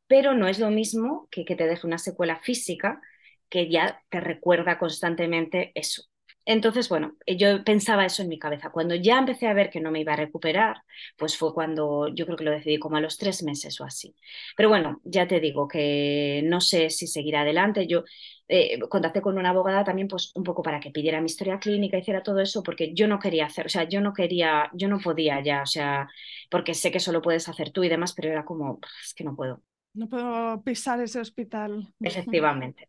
[0.09, 3.01] pero no es lo mismo que te deje una secuela física
[3.49, 6.03] que ya te recuerda constantemente eso.
[6.45, 8.71] Entonces, bueno, yo pensaba eso en mi cabeza.
[8.71, 10.79] Cuando ya empecé a ver que no me iba a recuperar,
[11.19, 14.17] pues fue cuando yo creo que lo decidí como a los tres meses o así.
[14.57, 17.87] Pero bueno, ya te digo que no sé si seguir adelante.
[17.87, 18.05] Yo
[18.49, 21.99] eh, contacté con una abogada también, pues un poco para que pidiera mi historia clínica,
[21.99, 24.99] hiciera todo eso, porque yo no quería hacer, o sea, yo no quería, yo no
[25.01, 26.09] podía ya, o sea,
[26.51, 29.25] porque sé que eso lo puedes hacer tú y demás, pero era como, es que
[29.25, 29.63] no puedo.
[29.95, 31.93] No puedo pisar ese hospital.
[32.01, 32.89] Efectivamente.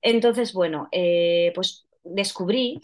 [0.00, 2.80] Entonces, bueno, eh, pues descubrí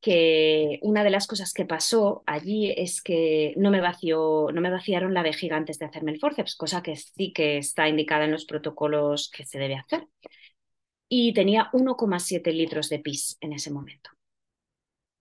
[0.00, 4.70] que una de las cosas que pasó allí es que no me, vació, no me
[4.70, 8.32] vaciaron la vejiga antes de hacerme el forceps, cosa que sí que está indicada en
[8.32, 10.06] los protocolos que se debe hacer.
[11.08, 14.10] Y tenía 1,7 litros de pis en ese momento.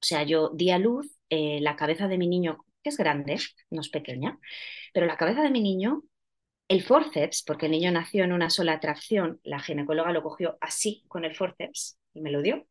[0.02, 3.38] O sea, yo di a luz eh, la cabeza de mi niño, que es grande,
[3.70, 4.38] no es pequeña,
[4.94, 6.04] pero la cabeza de mi niño,
[6.68, 11.04] el forceps, porque el niño nació en una sola tracción, la ginecóloga lo cogió así
[11.08, 12.68] con el forceps y me lo dio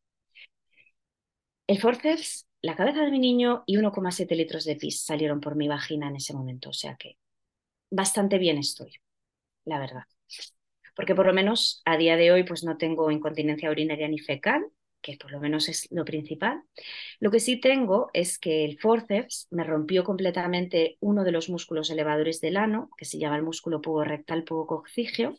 [1.67, 5.69] el forceps, la cabeza de mi niño y 1,7 litros de pis salieron por mi
[5.69, 6.71] vagina en ese momento.
[6.71, 7.17] O sea que
[7.91, 8.93] bastante bien estoy,
[9.65, 10.05] la verdad.
[10.95, 14.65] Porque por lo menos a día de hoy pues no tengo incontinencia urinaria ni fecal,
[15.03, 16.63] que por lo menos es lo principal.
[17.21, 21.91] Lo que sí tengo es que el forceps me rompió completamente uno de los músculos
[21.91, 25.35] elevadores del ano, que se llama el músculo puborectal pubococcígeo,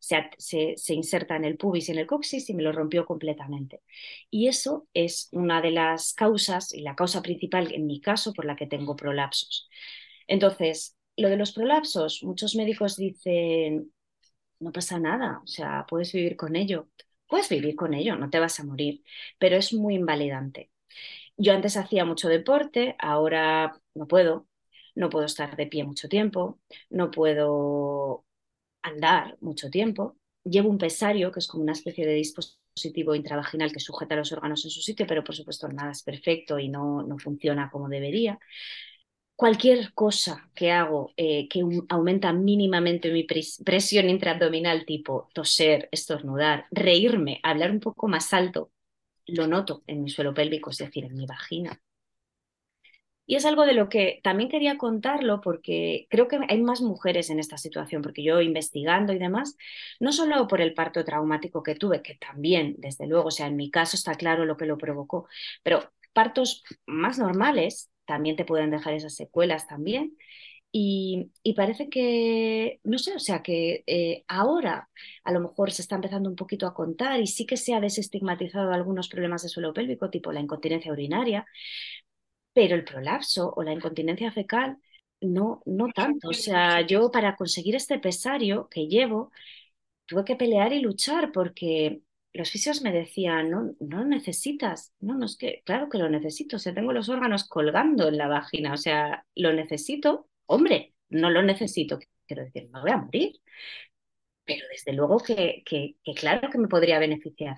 [0.00, 3.82] se, inserta en el pubis y en el coxis y me lo rompió completamente.
[4.30, 8.44] Y eso es una de las causas y la causa principal en mi caso por
[8.46, 9.68] la que tengo prolapsos.
[10.26, 13.92] Entonces, lo de los prolapsos, muchos médicos dicen,
[14.60, 16.88] no pasa nada, o sea, puedes vivir con ello.
[17.30, 19.04] Puedes vivir con ello, no te vas a morir,
[19.38, 20.70] pero es muy invalidante.
[21.36, 24.48] Yo antes hacía mucho deporte, ahora no puedo,
[24.96, 26.60] no puedo estar de pie mucho tiempo,
[26.90, 28.24] no puedo
[28.82, 30.16] andar mucho tiempo.
[30.44, 34.64] Llevo un pesario, que es como una especie de dispositivo intravaginal que sujeta los órganos
[34.64, 38.38] en su sitio, pero por supuesto nada es perfecto y no, no funciona como debería.
[39.40, 47.40] Cualquier cosa que hago eh, que aumenta mínimamente mi presión intraabdominal, tipo toser, estornudar, reírme,
[47.42, 48.70] hablar un poco más alto,
[49.24, 51.80] lo noto en mi suelo pélvico, es decir, en mi vagina.
[53.24, 57.30] Y es algo de lo que también quería contarlo porque creo que hay más mujeres
[57.30, 59.56] en esta situación, porque yo investigando y demás,
[60.00, 63.56] no solo por el parto traumático que tuve, que también, desde luego, o sea, en
[63.56, 65.26] mi caso está claro lo que lo provocó,
[65.62, 70.16] pero partos más normales también te pueden dejar esas secuelas también.
[70.72, 74.88] Y, parece que, no sé, o sea, que eh, ahora
[75.24, 77.80] a lo mejor se está empezando un poquito a contar y sí que se ha
[77.80, 81.46] desestigmatizado algunos problemas de suelo pélvico, tipo la incontinencia urinaria,
[82.52, 84.78] pero el prolapso o la incontinencia fecal
[85.20, 86.30] no, no tanto.
[86.30, 89.30] O sea, yo para conseguir este pesario que llevo,
[90.06, 92.02] tuve que pelear y luchar porque
[92.32, 94.92] los fisios me decían, no, no lo necesitas.
[95.00, 96.56] No, no es que, claro que lo necesito.
[96.56, 98.72] O tengo los órganos colgando en la vagina.
[98.74, 100.28] O sea, lo necesito.
[100.46, 101.98] Hombre, no lo necesito.
[102.26, 103.32] Quiero decir, me voy a morir.
[104.44, 107.56] Pero desde luego que, que, que claro que me podría beneficiar.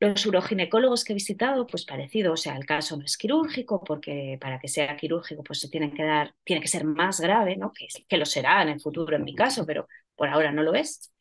[0.00, 4.38] Los uroginecólogos que he visitado, pues parecido, o sea, el caso no es quirúrgico, porque
[4.40, 7.72] para que sea quirúrgico, pues se tiene que dar, tiene que ser más grave, ¿no?
[7.72, 10.74] Que, que lo será en el futuro en mi caso, pero por ahora no lo
[10.74, 11.12] es.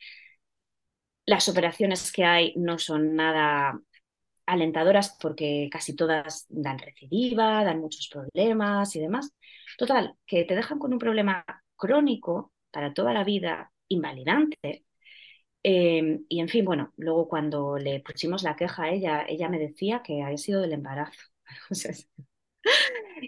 [1.26, 3.80] Las operaciones que hay no son nada
[4.45, 9.32] alentadoras porque casi todas dan recidiva, dan muchos problemas y demás.
[9.78, 11.45] Total, que te dejan con un problema
[11.76, 14.86] crónico para toda la vida, invalidante.
[15.63, 19.59] Em, y en fin, bueno, luego cuando le pusimos la queja a ella, ella me
[19.59, 21.30] decía que había sido del embarazo.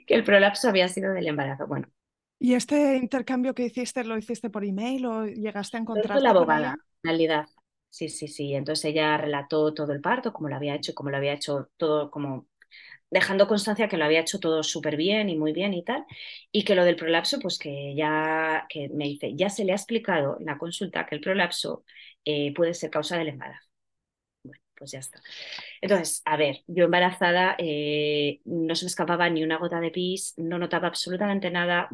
[0.07, 1.67] que el prolapso había sido del embarazo.
[1.67, 1.87] Bueno.
[2.39, 6.21] ¿Y este intercambio que hiciste lo hiciste por email o llegaste a encontrar?
[6.21, 7.47] la abogada, en realidad.
[7.97, 8.53] Sí, sí, sí.
[8.55, 12.11] Entonces ella relató todo el parto, cómo lo había hecho, cómo lo había hecho todo,
[12.11, 12.47] como
[13.11, 16.05] dejando constancia que lo había hecho todo súper bien y muy bien y tal,
[16.51, 19.75] y que lo del prolapso, pues que ya, que me dice, ya se le ha
[19.75, 21.85] explicado en la consulta que el prolapso
[22.25, 23.69] eh, puede ser causa del embarazo.
[24.43, 25.21] Bueno, pues ya está.
[25.81, 30.33] Entonces, a ver, yo embarazada eh, no se me escapaba ni una gota de pis,
[30.37, 31.89] no notaba absolutamente nada,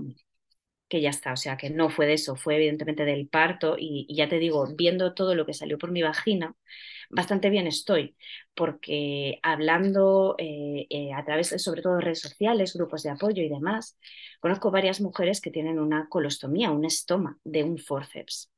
[0.91, 4.05] que ya está, o sea, que no fue de eso, fue evidentemente del parto y,
[4.13, 6.55] ya te digo, viendo todo lo que salió por mi vagina,
[7.09, 8.17] bastante bien estoy,
[8.55, 13.47] porque hablando eh, eh, a través de sobre todo redes sociales, grupos de apoyo y
[13.49, 13.97] demás,
[14.41, 18.51] conozco varias mujeres que tienen una colostomía, un estoma de un forceps.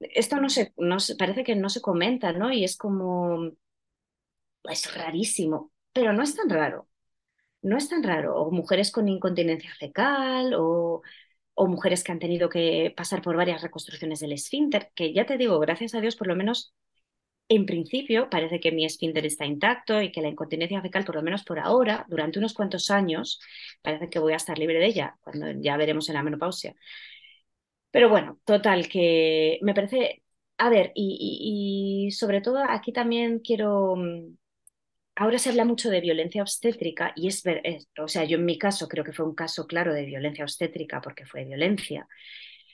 [0.00, 2.52] Esto no se, no parece que no se comenta, ¿no?
[2.52, 3.50] Y es como,
[4.64, 6.88] es rarísimo, pero no es tan raro.
[7.62, 8.36] No es tan raro.
[8.36, 11.02] O mujeres con incontinencia fecal, o
[11.56, 15.38] o mujeres que han tenido que pasar por varias reconstrucciones del esfínter, que ya te
[15.38, 16.74] digo, gracias a Dios, por lo menos
[17.48, 21.22] en principio parece que mi esfínter está intacto y que la incontinencia fecal, por lo
[21.22, 23.40] menos por ahora, durante unos cuantos años,
[23.82, 26.74] parece que voy a estar libre de ella, cuando ya veremos en la menopausia.
[27.90, 30.22] Pero bueno, total, que me parece,
[30.58, 34.36] a ver, y, y sobre todo aquí también quiero mm,
[35.16, 37.62] ahora se habla mucho de violencia obstétrica y es, ver,
[37.98, 41.00] o sea, yo en mi caso creo que fue un caso claro de violencia obstétrica
[41.00, 42.06] porque fue violencia.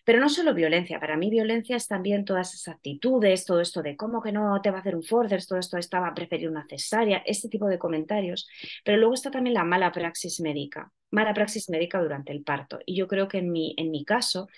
[0.05, 3.97] Pero no solo violencia, para mí violencia es también todas esas actitudes, todo esto de
[3.97, 6.66] cómo que no te va a hacer un forceps, todo esto estaba a preferir una
[6.68, 8.49] cesárea, este tipo de comentarios.
[8.84, 12.80] Pero luego está también la mala praxis médica, mala praxis médica durante el parto.
[12.84, 14.49] Y yo creo que en mi, en mi caso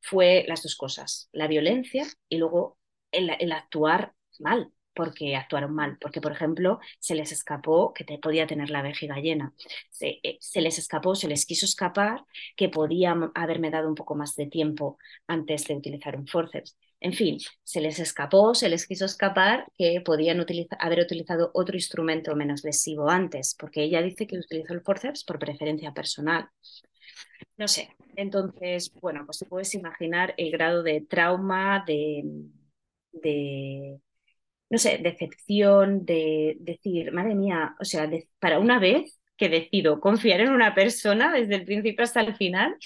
[0.00, 2.78] fue las dos cosas, la violencia y luego
[3.10, 8.46] el actuar mal, porque actuaron mal, porque por ejemplo se les escapó que te podía
[8.46, 9.52] tener la vejiga llena,
[9.90, 12.24] se, eh, les escapó, se les quiso escapar
[12.56, 16.76] que podía haberme dado un poco más de tiempo antes de utilizar un forceps.
[17.00, 20.44] En fin, se les escapó, se les quiso escapar que podían
[20.78, 25.38] haber utilizado otro instrumento menos lesivo antes, porque ella dice que utilizó el forceps por
[25.38, 26.48] preferencia personal.
[27.58, 32.24] No sé, entonces, bueno, pues puedes imaginar el grado de trauma, de
[34.74, 38.10] no sé, decepción, de decir, madre mía, o sea,
[38.40, 42.76] para una vez que decido confiar en una persona desde el principio hasta el final,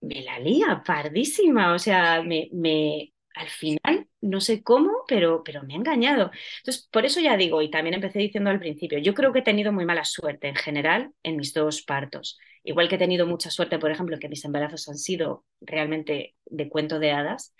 [0.00, 5.62] me la lía pardísima, o sea, me, me, al final, no sé cómo, pero, pero
[5.64, 6.30] me ha engañado.
[6.60, 9.42] Entonces, por eso ya digo, y también empecé diciendo al principio, yo creo que he
[9.42, 12.38] tenido muy mala suerte en general en mis dos partos.
[12.62, 16.68] Igual que he tenido mucha suerte, por ejemplo, que mis embarazos han sido realmente de
[16.70, 17.54] cuento de hadas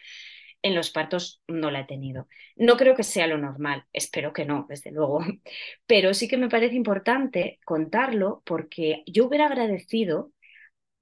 [0.64, 2.26] en los partos no la he tenido.
[2.56, 5.20] No creo que sea lo normal, espero que no, desde luego,
[5.86, 10.32] pero sí que me parece importante contarlo porque yo hubiera agradecido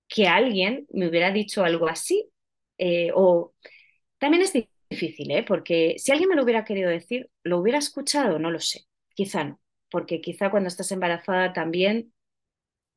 [0.09, 2.29] que alguien me hubiera dicho algo así.
[2.79, 3.55] Eh, o
[4.19, 4.53] también es
[4.91, 5.45] difícil, ¿eh?
[5.45, 8.39] porque si alguien me lo hubiera querido decir, ¿lo hubiera escuchado?
[8.41, 9.61] No lo sé, quizá no,
[9.91, 12.13] porque quizá cuando estás embarazada también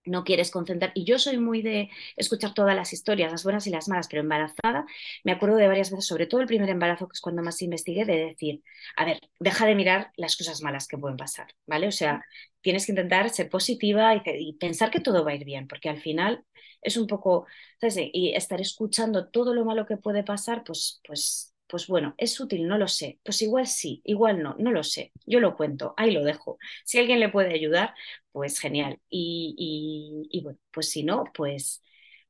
[0.06, 0.92] no quieres concentrar.
[0.96, 4.22] Y yo soy muy de escuchar todas las historias, las buenas y las malas, pero
[4.22, 4.86] embarazada,
[5.24, 8.06] me acuerdo de varias veces, sobre todo el primer embarazo, que es cuando más investigué,
[8.06, 8.64] de decir,
[8.96, 11.88] a ver, deja de mirar las cosas malas que pueden pasar, ¿vale?
[11.88, 12.24] O sea,
[12.62, 16.00] tienes que intentar ser positiva y, pensar que todo va a ir bien, porque al
[16.02, 16.44] final
[16.82, 17.48] es un poco,
[17.80, 17.98] ¿sabes?
[18.14, 22.68] Y estar escuchando todo lo malo que puede pasar, pues, pues pues bueno, ¿es útil?
[22.68, 23.20] No lo sé.
[23.24, 25.12] Pues igual sí, igual no, no lo sé.
[25.26, 26.58] Yo lo cuento, ahí lo dejo.
[26.84, 27.94] Si alguien le puede ayudar,
[28.32, 29.00] pues genial.
[29.10, 31.84] Y, bueno, pues si no, pues,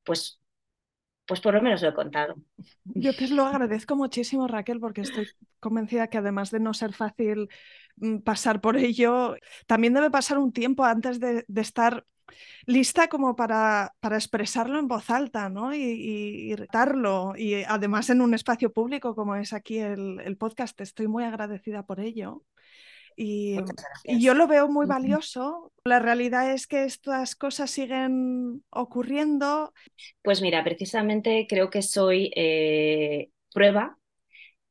[0.04, 0.40] pues,
[1.26, 2.36] pues por lo menos lo he contado.
[2.86, 5.28] Yo te lo agradezco muchísimo, Raquel, porque estoy
[5.60, 7.50] convencida que además de no ser fácil
[7.98, 9.36] mm, pasar por ello,
[9.68, 12.06] también debe pasar un tiempo antes de, de estar
[12.66, 15.74] lista como para, para expresarlo en voz alta, ¿no?
[15.74, 17.34] Y, y, y, retarlo.
[17.38, 21.86] Y además en un espacio público como es aquí el, el podcast, estoy muy agradecida
[21.86, 22.44] por ello.
[23.18, 23.58] Y,
[24.04, 25.72] y, yo lo veo muy valioso.
[25.86, 29.74] La realidad es que estas cosas siguen ocurriendo.
[30.22, 33.98] Pues mira, precisamente creo que soy eh, prueba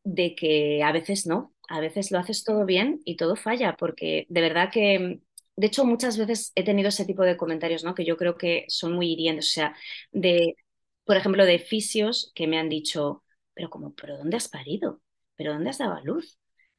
[0.02, 4.26] de que a veces no, a veces lo haces todo bien y todo falla, porque
[4.28, 5.20] de verdad que
[5.56, 7.94] de hecho, muchas veces he tenido ese tipo de comentarios, ¿no?
[7.94, 9.46] Que yo creo que son muy hirientes.
[9.50, 9.76] O sea,
[10.12, 10.56] de,
[11.04, 13.22] por ejemplo, de fisios que me han dicho,
[13.54, 15.00] pero como, ¿pero dónde has parido?
[15.36, 16.38] ¿Pero dónde has dado a luz?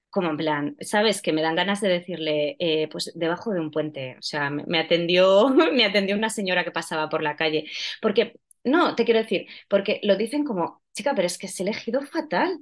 [0.09, 1.21] Como en plan, ¿sabes?
[1.21, 4.17] Que me dan ganas de decirle, eh, pues debajo de un puente.
[4.19, 7.65] O sea, me, me, atendió, me atendió una señora que pasaba por la calle.
[8.01, 12.01] Porque, no, te quiero decir, porque lo dicen como, chica, pero es que has elegido
[12.01, 12.59] fatal.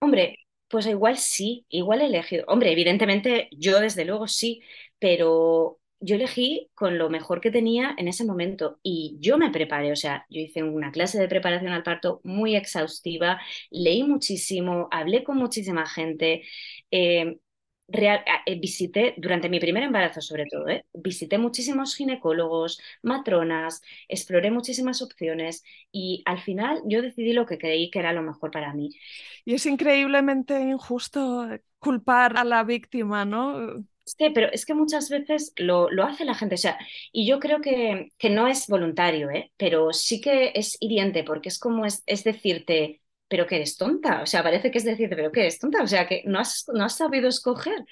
[0.00, 0.36] Hombre,
[0.68, 2.44] pues igual sí, igual he elegido.
[2.48, 4.62] Hombre, evidentemente yo desde luego sí,
[4.98, 9.92] pero yo elegí con lo mejor que tenía en ese momento y yo me preparé,
[9.92, 13.40] o sea, yo hice una clase de preparación al parto muy exhaustiva,
[13.70, 16.42] leí muchísimo, hablé con muchísima gente,
[16.90, 17.38] eh,
[17.88, 24.50] real, eh, visité durante mi primer embarazo sobre todo, eh, visité muchísimos ginecólogos, matronas, exploré
[24.50, 25.62] muchísimas opciones
[25.92, 28.90] y al final yo decidí lo que creí que era lo mejor para mí.
[29.44, 33.84] Y es increíblemente injusto culpar a la víctima, ¿no?
[34.04, 36.78] Sí, pero es que muchas veces lo, lo, hace la gente, o sea,
[37.10, 39.52] y yo creo que, que no es voluntario, ¿eh?
[39.56, 44.22] pero sí que es hiriente, porque es como es, es, decirte, pero que eres tonta,
[44.22, 46.64] o sea, parece que es decirte, pero que eres tonta, o sea, que no has,
[46.72, 47.84] no has sabido escoger.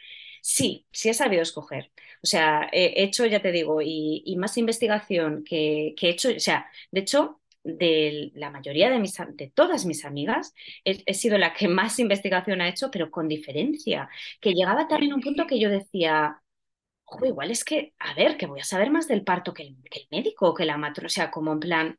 [0.43, 1.91] Sí, sí he sabido escoger.
[2.23, 6.41] O sea, he hecho, ya te digo, y, más investigación que, que he hecho, o
[6.41, 10.55] sea, de hecho, de la mayoría de, mis, de todas mis amigas,
[10.85, 14.09] he, sido la que más investigación ha hecho, pero con diferencia,
[14.41, 16.43] que llegaba también un punto que yo decía,
[17.07, 19.77] oh, igual es que, a ver, que voy a saber más del parto que el,
[20.11, 21.99] médico, que la matrona, o sea, como en plan,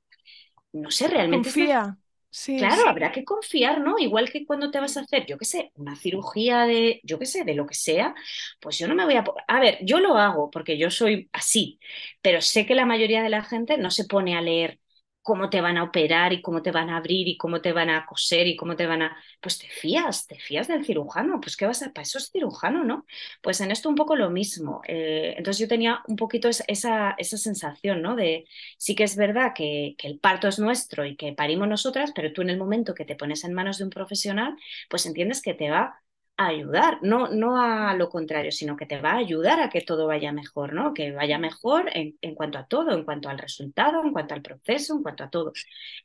[0.73, 1.49] no sé, realmente...
[1.49, 1.97] Confía.
[2.37, 2.89] Sí, claro, sí.
[2.89, 3.97] habrá que confiar, ¿no?
[3.99, 7.25] Igual que cuando te vas a hacer, yo qué sé, una cirugía de, yo qué
[7.25, 8.13] sé, de lo que sea,
[8.59, 9.23] pues yo no me voy a...
[9.47, 11.79] A ver, yo lo hago porque yo soy así,
[12.21, 14.79] pero sé que la mayoría de la gente no se pone a leer
[15.25, 17.89] cómo te van a operar y cómo te van a abrir y cómo te van
[17.89, 19.17] a coser y cómo te van a...
[19.41, 21.91] Pues te fías, te fías del cirujano, pues ¿qué vas a...
[21.91, 23.07] Para eso es cirujano, ¿no?
[23.41, 24.81] Pues en esto un poco lo mismo.
[24.87, 28.15] Eh, entonces yo tenía un poquito esa, esa sensación, ¿no?
[28.15, 28.45] De
[28.77, 32.31] sí que es verdad que, que el parto es nuestro y que parimos nosotras, pero
[32.31, 34.55] tú en el momento que te pones en manos de un profesional,
[34.91, 36.03] pues entiendes que te va
[36.37, 39.81] a ayudar, no, no a lo contrario, sino que te va a ayudar a que
[39.81, 40.93] todo vaya mejor, ¿no?
[40.93, 44.41] Que vaya mejor en, en, cuanto a todo, en cuanto al resultado, en cuanto al
[44.41, 45.53] proceso, en cuanto a todo.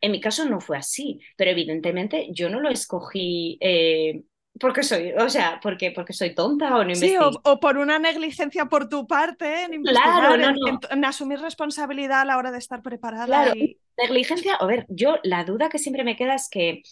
[0.01, 4.22] En mi caso no fue así, pero evidentemente yo no lo escogí eh,
[4.59, 7.99] porque soy, o sea, porque, porque soy tonta o no Sí, o, o, por una
[7.99, 10.68] negligencia por tu parte en investigar, claro, no, no.
[10.68, 13.26] En, en, en, asumir responsabilidad a la hora de estar preparada.
[13.26, 13.78] Claro, y...
[13.97, 16.83] negligencia, a ver, yo la duda que siempre me queda es que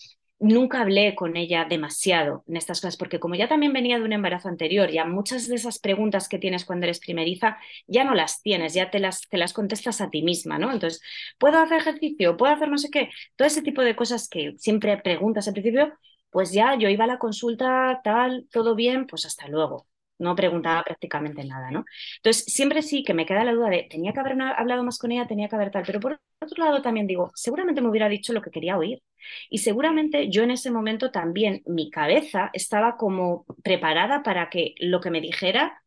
[0.41, 4.13] nunca hablé con ella demasiado en estas cosas, porque como ya también venía de un
[4.13, 8.43] embarazo anterior, ya muchas de esas preguntas que tienes cuando eres primeriza ya no las
[8.43, 10.73] tienes, ya te las, te las contestas a ti misma, ¿no?
[10.73, 11.03] Entonces,
[11.39, 12.37] ¿puedo hacer ejercicio?
[12.37, 13.11] ¿Puedo hacer no sé qué?
[13.37, 15.93] Todo ese tipo de cosas que siempre preguntas al principio,
[16.31, 19.87] pues ya yo iba a la consulta, tal, todo bien, pues hasta luego
[20.19, 21.85] no preguntaba prácticamente nada, ¿no?
[22.17, 25.13] Entonces, siempre sí que me queda la duda de, tenía que haber hablado más con
[25.13, 28.33] ella, tenía que haber tal, pero por otro lado también digo, seguramente me hubiera dicho
[28.33, 29.03] lo que quería oír.
[29.51, 35.01] Y seguramente yo en ese momento también, mi cabeza estaba como preparada para que lo
[35.01, 35.83] que me dijera,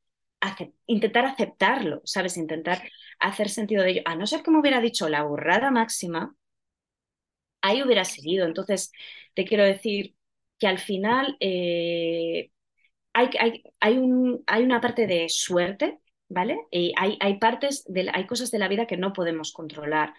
[0.88, 2.38] intentar aceptarlo, ¿sabes?
[2.38, 2.82] Intentar
[3.20, 4.02] hacer sentido de ello.
[4.06, 6.36] A no ser que me hubiera dicho la burrada máxima,
[7.62, 8.46] ahí hubiera seguido.
[8.46, 8.92] Entonces,
[9.34, 10.16] te quiero decir
[10.60, 11.38] que al final...
[11.40, 12.52] Eh,
[13.14, 16.00] hay, hay, hay, un, hay una parte de suerte,
[16.30, 16.58] ¿vale?
[16.72, 20.14] Y hay, hay partes, de, hay cosas de la vida que no podemos controlar.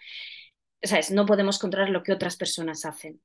[0.81, 1.11] ¿Sabes?
[1.11, 3.21] No podemos controlar lo que otras personas hacen.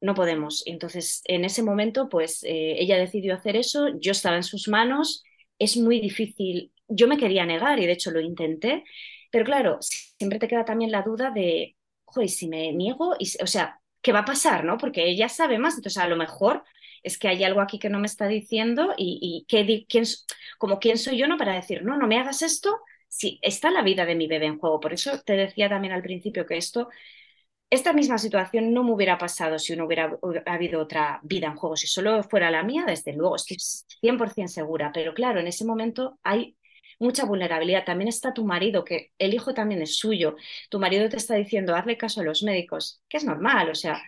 [0.00, 0.62] No podemos.
[0.66, 5.24] Entonces, en ese momento, pues eh, ella decidió hacer eso, yo estaba en sus manos,
[5.58, 6.72] es muy difícil.
[6.88, 8.84] Yo me quería negar y de hecho lo intenté,
[9.30, 13.80] pero claro, siempre te queda también la duda de, joder, si me niego, o sea,
[14.02, 14.64] ¿qué va a pasar?
[14.64, 14.78] ¿no?
[14.78, 16.64] Porque ella sabe más, entonces a lo mejor
[17.02, 20.04] es que hay algo aquí que no me está diciendo y, que, quién,
[20.58, 23.82] como quién soy yo no para decir, no, no me hagas esto, si está la
[23.82, 24.80] vida de mi bebé en juego.
[24.80, 26.88] Por eso te decía también al principio que esto,
[27.70, 31.76] esta misma situación no me hubiera pasado si no hubiera habido otra vida en juego.
[31.76, 34.90] Si solo fuera la mía, desde luego, estoy 100% segura.
[34.92, 36.56] Pero claro, en ese momento hay
[36.98, 37.84] mucha vulnerabilidad.
[37.84, 40.36] También está tu marido, que el hijo también es suyo.
[40.70, 44.02] Tu marido te está diciendo, hazle caso a los médicos, que es normal, o sea,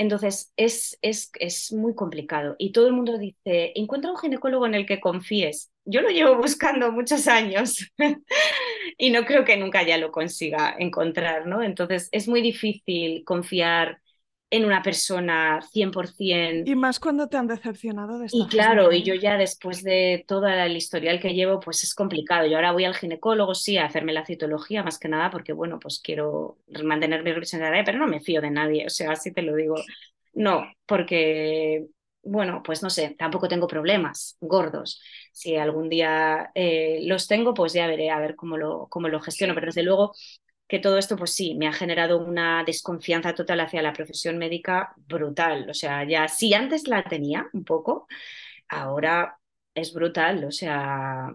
[0.00, 2.56] entonces, es, es, es, muy complicado.
[2.58, 5.70] Y todo el mundo dice, encuentra un ginecólogo en el que confíes.
[5.84, 7.86] yo lo llevo buscando muchos años
[8.98, 11.62] y no creo que nunca ya lo consiga encontrar, ¿no?
[11.62, 14.00] Entonces es muy difícil confiar
[14.50, 16.68] en una persona 100%.
[16.68, 20.24] Y más cuando te han decepcionado de esta Y claro, y yo ya después de
[20.26, 22.46] todo el historial que llevo, pues es complicado.
[22.46, 25.78] Yo ahora voy al ginecólogo, sí, a hacerme la citología, más que nada, porque bueno,
[25.78, 29.42] pues quiero mantener mi representatividad, pero no me fío de nadie, o sea, así te
[29.42, 29.76] lo digo.
[30.32, 31.86] No, porque,
[32.22, 35.00] bueno, pues no sé, tampoco tengo problemas gordos.
[35.32, 39.20] Si algún día eh, los tengo, pues ya veré a ver cómo lo, cómo lo
[39.20, 40.12] gestiono, pero desde luego
[40.70, 44.94] que todo esto, pues sí, me ha generado una desconfianza total hacia la profesión médica
[44.96, 45.68] brutal.
[45.68, 48.06] O sea, ya sí antes la tenía un poco,
[48.68, 49.38] ahora
[49.74, 50.44] es brutal.
[50.44, 51.34] O sea,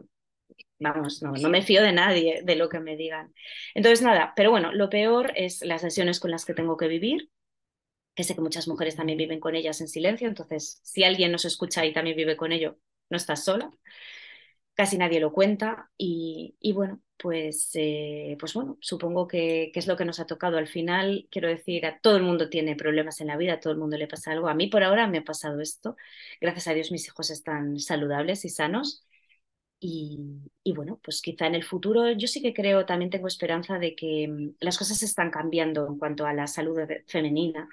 [0.79, 3.33] vamos, no, no me fío de nadie, de lo que me digan.
[3.73, 7.29] Entonces, nada, pero bueno, lo peor es las sesiones con las que tengo que vivir,
[8.15, 11.45] que sé que muchas mujeres también viven con ellas en silencio, entonces si alguien nos
[11.45, 12.79] escucha y también vive con ello,
[13.09, 13.71] no estás sola
[14.75, 20.05] casi nadie lo cuenta y, bueno, pues, eh, pues bueno, supongo que, es lo que
[20.05, 20.57] nos ha tocado.
[20.57, 23.73] Al final, quiero decir, a todo el mundo tiene problemas en la vida, a todo
[23.73, 24.47] el mundo le pasa algo.
[24.47, 25.95] A mí por ahora me ha pasado esto.
[26.41, 29.05] Gracias a Dios mis hijos están saludables y sanos.
[29.79, 30.19] Y,
[30.63, 33.95] y, bueno, pues quizá en el futuro yo sí que creo, también tengo esperanza de
[33.95, 37.69] que mm, las cosas están cambiando en cuanto a la salud femenina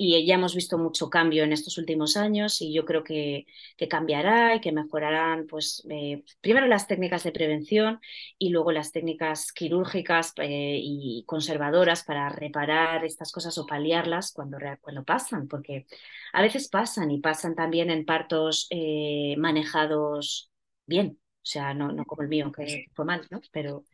[0.00, 3.46] y ya hemos visto mucho cambio en estos últimos años y yo creo que,
[3.76, 8.00] que cambiará y que mejorarán pues eh, primero las técnicas de prevención
[8.38, 14.58] y luego las técnicas quirúrgicas eh, y conservadoras para reparar estas cosas o paliarlas cuando,
[14.80, 15.86] cuando pasan, porque
[16.32, 20.50] a veces pasan y pasan también en partos eh, manejados
[20.86, 23.40] bien, o sea, no, no como el mío que fue mal, ¿no?
[23.52, 23.84] pero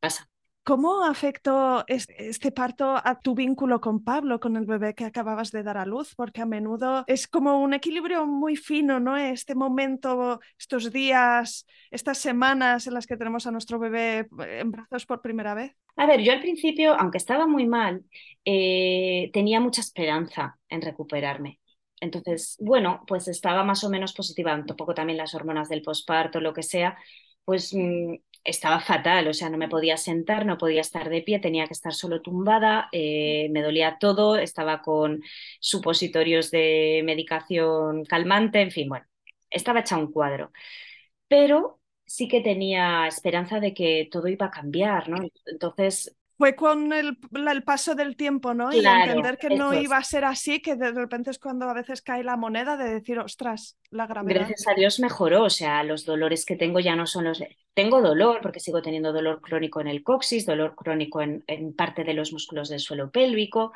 [0.00, 0.28] pasa.
[0.66, 5.62] ¿Cómo afectó este parto a tu vínculo con Pablo, con el bebé que acababas de
[5.62, 6.16] dar a luz?
[6.16, 9.16] Porque a menudo es como un equilibrio muy fino, ¿no?
[9.16, 15.06] Este momento, estos días, estas semanas en las que tenemos a nuestro bebé en brazos
[15.06, 15.76] por primera vez.
[15.94, 18.02] A ver, yo al principio, aunque estaba muy mal,
[18.44, 21.60] eh, tenía mucha esperanza en recuperarme.
[22.00, 26.52] Entonces, bueno, pues estaba más o menos positiva, un también las hormonas del posparto, lo
[26.52, 26.98] que sea,
[27.44, 31.38] pues mm, estaba fatal, o sea, no me podía sentar, no podía estar de pie,
[31.40, 35.22] tenía que estar solo tumbada, eh, me dolía todo, estaba con
[35.60, 39.06] supositorios de medicación calmante, en fin, bueno,
[39.50, 40.52] estaba hecha un cuadro.
[41.28, 45.18] Pero sí que tenía esperanza de que todo iba a cambiar, ¿no?
[45.46, 47.16] Entonces fue con el,
[47.64, 48.72] paso del tiempo, ¿no?
[48.72, 52.02] y entender que no iba a ser así, que de repente es cuando a veces
[52.02, 54.40] cae la moneda de decir, ostras, la gravedad.
[54.40, 57.42] Gracias a Dios mejoró, o sea, los dolores que tengo ya no son los...
[57.72, 62.04] Tengo dolor porque sigo teniendo dolor crónico en el coxis, dolor crónico en, en parte
[62.04, 63.72] de los músculos del suelo pélvico.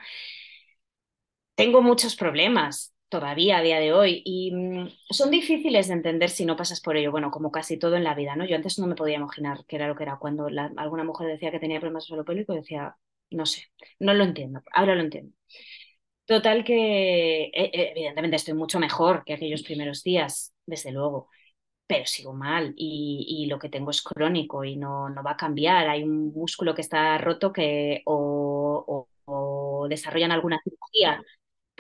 [1.54, 6.46] Tengo muchos problemas, todavía a día de hoy y mm, son difíciles de entender si
[6.46, 8.46] no pasas por ello, bueno, como casi todo en la vida, ¿no?
[8.46, 11.50] Yo antes no me podía imaginar qué era lo que era cuando alguna mujer decía
[11.50, 12.96] que tenía problemas pélvico, decía,
[13.30, 13.64] no sé,
[13.98, 15.34] no lo entiendo, ahora lo entiendo.
[16.24, 21.28] Total que e, e, evidentemente estoy mucho mejor que aquellos primeros días, desde luego,
[21.86, 25.36] pero sigo mal y, y lo que tengo es crónico y no, no, va a
[25.36, 25.88] cambiar.
[25.88, 31.20] Hay un músculo que está roto que o, o desarrollan alguna cirugía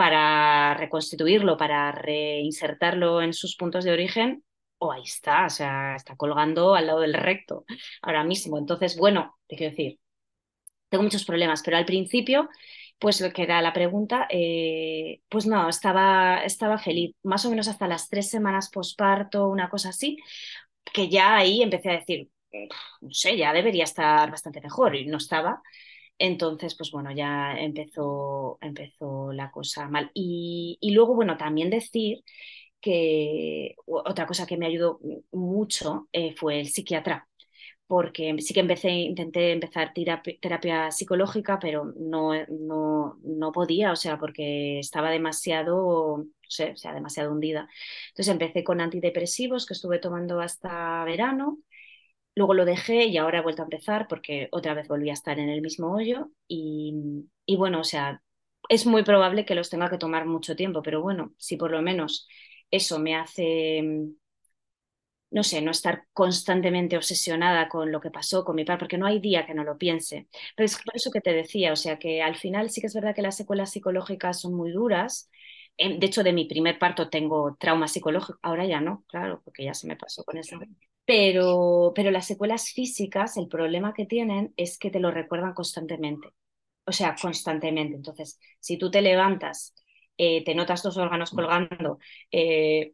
[0.00, 4.42] para reconstituirlo, para reinsertarlo en sus puntos de origen,
[4.78, 7.66] o ahí está, o sea, está colgando al lado del recto
[8.00, 8.56] ahora mismo.
[8.56, 9.98] Entonces, bueno, te quiero decir,
[10.88, 12.48] tengo muchos problemas, pero al principio,
[12.98, 17.68] pues lo que era la pregunta, eh, pues no, estaba, estaba feliz, más o menos
[17.68, 20.16] hasta las tres semanas posparto, una cosa así,
[20.94, 22.30] que ya ahí empecé a decir,
[23.02, 25.60] no sé, ya debería estar bastante mejor y no estaba.
[26.20, 30.10] Entonces, pues bueno, ya empezó, empezó la cosa mal.
[30.14, 32.22] Y, luego, bueno, también decir
[32.80, 35.00] que otra cosa que me ayudó
[35.32, 37.28] mucho eh, fue el psiquiatra,
[37.86, 44.18] porque sí que empecé, intenté empezar terapia, psicológica, pero no, no, no, podía, o sea,
[44.18, 47.68] porque estaba demasiado, sea, demasiado hundida.
[48.10, 51.58] Entonces empecé con antidepresivos que estuve tomando hasta verano
[52.34, 55.38] Luego lo dejé y ahora he vuelto a empezar porque otra vez volví a estar
[55.38, 57.26] en el mismo hoyo y,
[57.58, 58.22] bueno, o sea,
[58.68, 61.82] es muy probable que los tenga que tomar mucho tiempo, pero bueno, si por lo
[61.82, 62.28] menos
[62.70, 63.82] eso me hace,
[65.30, 69.06] no sé, no estar constantemente obsesionada con lo que pasó con mi padre, porque no
[69.06, 70.28] hay día que no lo piense.
[70.56, 72.94] Pero es por eso que te decía, o sea, que al final sí que es
[72.94, 75.30] verdad que las secuelas psicológicas son muy duras.
[75.80, 79.72] De hecho, de mi primer parto tengo trauma psicológico, ahora ya no, claro, porque ya
[79.72, 80.58] se me pasó con eso.
[81.06, 86.28] Pero, pero las secuelas físicas, el problema que tienen es que te lo recuerdan constantemente.
[86.84, 87.96] O sea, constantemente.
[87.96, 89.74] Entonces, si tú te levantas,
[90.18, 91.98] eh, te notas dos órganos colgando,
[92.30, 92.92] eh,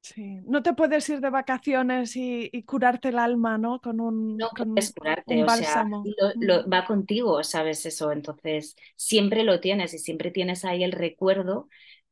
[0.00, 3.80] Sí, no te puedes ir de vacaciones y, curarte el alma, ¿no?
[3.80, 6.72] Con un, no con puedes curarte, o sea, lo, mm.
[6.72, 8.12] va contigo, ¿sabes eso?
[8.12, 11.68] Entonces, siempre lo tienes y siempre tienes ahí el recuerdo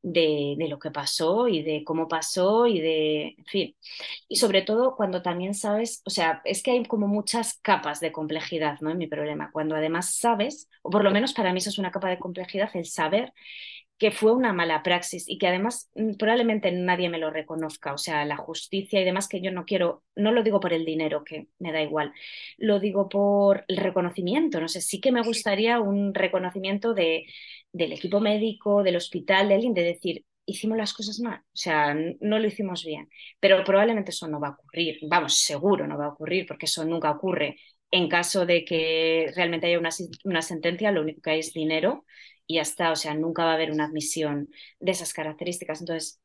[0.07, 3.77] de, de, lo que pasó y de cómo pasó y de, en fin.
[4.29, 8.13] Y sobre todo cuando también sabes, o sea, es que hay como muchas capas de
[8.13, 8.91] complejidad, ¿no?
[8.91, 11.91] En mi problema, cuando además sabes, o por lo menos para mí eso es una
[11.91, 13.33] capa de complejidad, el saber
[13.99, 17.99] que fue una mala praxis y que además mm, probablemente nadie me lo reconozca, o
[17.99, 21.25] sea, la justicia y demás que yo no quiero, no lo digo por el dinero,
[21.25, 22.13] que me da igual,
[22.59, 27.25] lo digo por el reconocimiento, no sé, sí que me gustaría un reconocimiento de,
[27.73, 31.95] del equipo médico, del hospital, de alguien, de decir, hicimos las cosas mal, o sea,
[31.95, 33.09] no lo hicimos bien,
[33.41, 36.85] pero probablemente eso no va a ocurrir, vamos, seguro no va a ocurrir, porque eso
[36.85, 37.57] nunca ocurre.
[37.91, 39.91] En caso de que realmente haya una,
[40.25, 42.05] una sentencia, lo único que hay es dinero
[42.47, 44.49] y ya está, o sea, nunca va a haber una admisión
[44.81, 45.81] de esas características.
[45.81, 46.21] Entonces,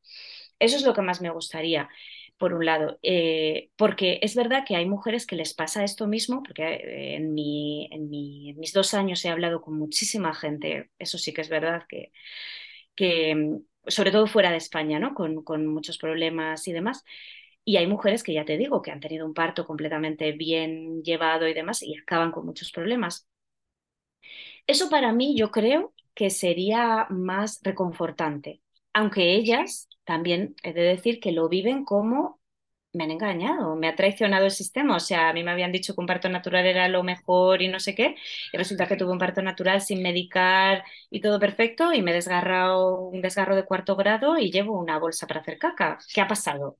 [0.58, 1.88] eso es lo que más me gustaría,
[2.36, 6.42] por un lado, eh, porque es verdad que hay mujeres que les pasa esto mismo,
[6.42, 11.32] porque eh, en, mi, en, mis dos años he hablado con muchísima gente, eso sí
[11.32, 12.12] que es verdad que,
[12.94, 15.14] que sobre todo fuera de España, ¿no?
[15.14, 17.04] Con, con muchos problemas y demás.
[17.64, 21.46] Y hay mujeres que ya te digo que han tenido un parto completamente bien llevado
[21.48, 23.28] y demás y acaban con muchos problemas.
[24.66, 28.60] Eso para mí yo creo que sería más reconfortante,
[28.92, 32.40] aunque ellas también he de decir que lo viven como
[32.94, 34.96] me han engañado, me ha traicionado el sistema.
[34.96, 37.68] O sea, a mí me habían dicho que un parto natural era lo mejor y
[37.68, 38.16] no sé qué,
[38.52, 42.14] y resulta que tuve un parto natural sin medicar y todo perfecto, y me he
[42.14, 45.98] desgarrado un desgarro de cuarto grado y llevo una bolsa para hacer caca.
[46.12, 46.78] ¿Qué ha pasado?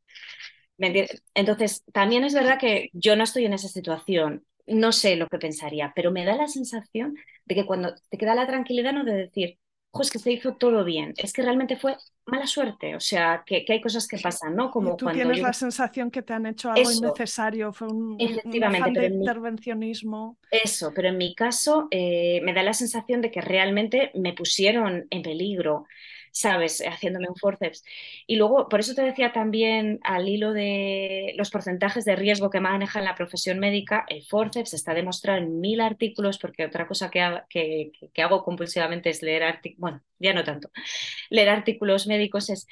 [1.34, 5.38] Entonces, también es verdad que yo no estoy en esa situación no sé lo que
[5.38, 9.14] pensaría, pero me da la sensación de que cuando te queda la tranquilidad no de
[9.14, 9.58] decir,
[10.00, 13.66] es que se hizo todo bien, es que realmente fue mala suerte, o sea, que,
[13.68, 14.70] hay cosas que pasan, ¿no?
[14.70, 19.06] Como tú tienes la sensación que te han hecho algo innecesario, fue un, Efectivamente, de
[19.08, 20.38] intervencionismo.
[20.50, 25.06] Eso, pero en mi caso eh, me da la sensación de que realmente me pusieron
[25.10, 25.86] en peligro.
[26.32, 26.82] ¿Sabes?
[26.86, 27.84] Haciéndome un forceps.
[28.26, 32.60] Y luego, por eso te decía también al hilo de los porcentajes de riesgo que
[32.60, 37.10] maneja en la profesión médica, el forceps está demostrado en mil artículos, porque otra cosa
[37.10, 40.70] que, que, que hago compulsivamente es leer artículos, bueno, ya no tanto,
[41.30, 42.66] leer artículos médicos es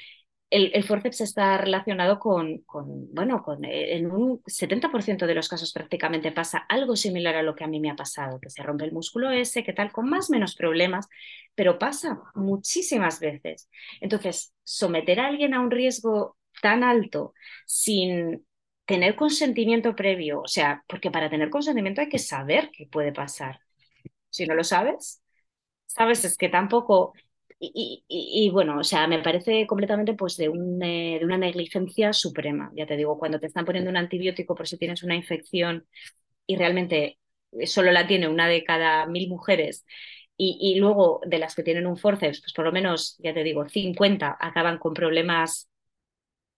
[0.51, 2.65] el, forceps está relacionado con,
[3.13, 7.55] bueno, con, eh, en un 70% de los casos prácticamente pasa algo similar a lo
[7.55, 10.09] que a mí me ha pasado, que se rompe el músculo ese, que tal, con
[10.09, 11.09] más o menos problemas,
[11.55, 13.69] pero pasa muchísimas veces.
[14.01, 17.33] Entonces, someter a alguien a un riesgo tan alto
[17.67, 18.45] sin
[18.87, 23.61] tener consentimiento previo, o sea, porque para tener consentimiento hay que saber qué puede pasar.
[24.31, 25.23] Si no lo sabes,
[25.87, 27.15] sabes, es que tampoco
[27.63, 32.71] y, bueno, o sea, me parece completamente pues de, un, eh, de una negligencia suprema.
[32.75, 35.87] Ya te digo, cuando te están poniendo un antibiótico por si tienes una infección
[36.47, 37.19] y realmente
[37.67, 39.85] solo la tiene una de cada mil mujeres
[40.37, 43.45] y, y, luego de las que tienen un forceps, pues por lo menos, ya te
[43.45, 45.69] digo, 50 acaban con problemas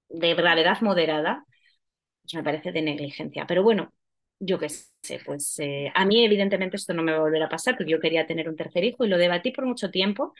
[0.08, 1.44] de gravedad moderada,
[2.22, 3.46] pues me parece de negligencia.
[3.46, 3.92] Pero bueno,
[4.38, 7.48] yo qué sé, pues eh, a mí evidentemente esto no me va a volver a
[7.48, 10.34] pasar porque yo quería tener un tercer hijo y lo debatí por mucho tiempo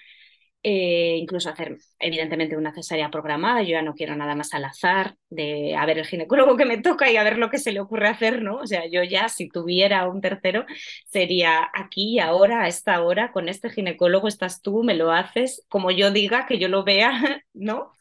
[0.64, 5.16] eh, incluso hacer evidentemente una cesárea programada, yo ya no quiero nada más al azar
[5.28, 7.80] de a ver el ginecólogo que me toca y a ver lo que se le
[7.80, 8.56] ocurre hacer, ¿no?
[8.58, 10.64] O sea, yo ya si tuviera un tercero
[11.06, 15.90] sería aquí, ahora, a esta hora, con este ginecólogo estás tú, me lo haces como
[15.90, 17.10] yo diga, que yo lo vea,
[17.54, 17.92] ¿no?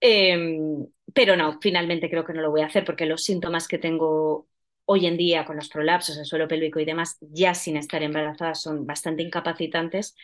[0.00, 3.78] Em, pero no, finalmente creo que no lo voy a hacer porque los síntomas que
[3.78, 4.48] tengo
[4.86, 8.54] hoy en día con los prolapsos, el suelo pélvico y demás, ya sin estar embarazada
[8.54, 10.14] son bastante incapacitantes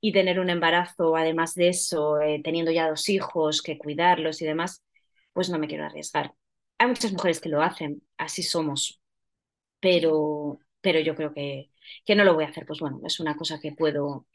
[0.00, 4.46] y tener un embarazo, además de eso, eh, teniendo ya dos hijos, que cuidarlos y
[4.46, 4.82] demás,
[5.32, 6.34] pues no me quiero arriesgar.
[6.78, 9.00] Hay muchas mujeres que lo hacen, así somos,
[9.80, 11.70] pero, pero yo creo que,
[12.04, 12.66] que no lo voy a hacer.
[12.66, 14.26] Pues bueno, es una cosa que puedo, o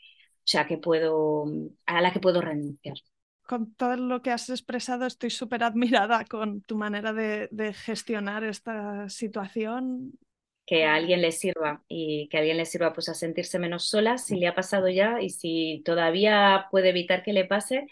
[0.43, 1.45] sea, que puedo,
[1.85, 2.97] a la que puedo renunciar
[3.45, 9.09] con todo lo que has expresado, estoy súper admirada con tu manera de, gestionar esta
[9.09, 10.17] situación.
[10.65, 13.87] Que a alguien le sirva y que a alguien le sirva pues a sentirse menos
[13.87, 17.85] sola si le ha pasado ya y si todavía puede evitar que le pase,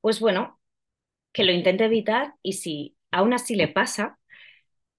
[0.00, 0.60] pues bueno,
[1.32, 4.18] que lo intente evitar y si aún así le pasa,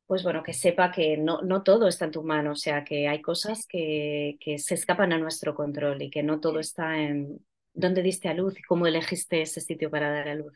[0.07, 3.07] pues bueno, que sepa que no, no todo está en tu mano, o sea, que
[3.07, 7.39] hay cosas que, que se escapan a nuestro control y que no todo está en,
[7.73, 10.53] dónde diste a luz y cómo elegiste ese sitio para dar a luz.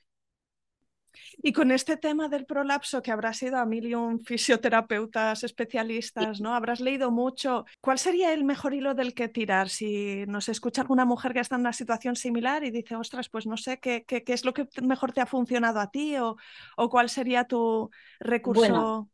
[1.41, 6.41] Y con este tema del prolapso, que habrás ido a mil y un fisioterapeutas especialistas,
[6.41, 6.53] ¿no?
[6.53, 7.65] Habrás leído mucho.
[7.81, 9.69] ¿Cuál sería el mejor hilo del que tirar?
[9.69, 13.45] Si nos escucha alguna mujer que está en una situación similar y dice, ostras, pues
[13.47, 16.35] no sé qué, qué, es lo que mejor te ha funcionado a ti o,
[16.77, 17.89] o cuál sería tu
[18.19, 19.09] recurso.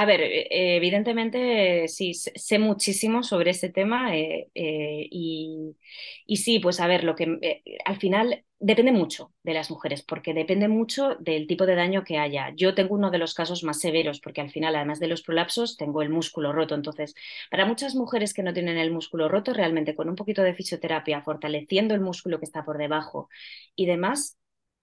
[0.00, 6.78] A ver, eh, evidentemente sí, sé muchísimo sobre este tema eh, eh, y, sí, pues
[6.80, 11.48] a ver, lo que al final depende mucho de las mujeres, porque depende mucho del
[11.48, 12.52] tipo de daño que haya.
[12.54, 15.76] Yo tengo uno de los casos más severos, porque al final, además de los prolapsos,
[15.76, 16.76] tengo el músculo roto.
[16.76, 17.14] Entonces,
[17.50, 21.22] para muchas mujeres que no tienen el músculo roto, realmente con un poquito de fisioterapia,
[21.22, 23.28] fortaleciendo el músculo que está por debajo
[23.74, 24.37] y demás,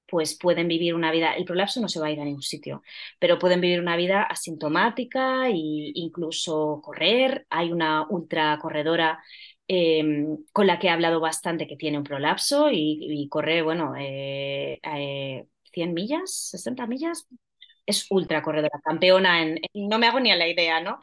[0.08, 2.84] pues pueden vivir una vida, el prolapso no se va a ir a ningún sitio,
[3.20, 7.46] pero pueden vivir una vida asintomática e incluso correr.
[7.50, 9.24] Hay una ultracorredora
[9.68, 14.04] em, con la que he hablado bastante que tiene un prolapso y, corre, bueno, 100
[14.84, 15.48] eh,
[15.94, 17.28] millas, 60 millas,
[17.86, 21.00] es ultracorredora, campeona en, No me hago ni a la idea, ¿no?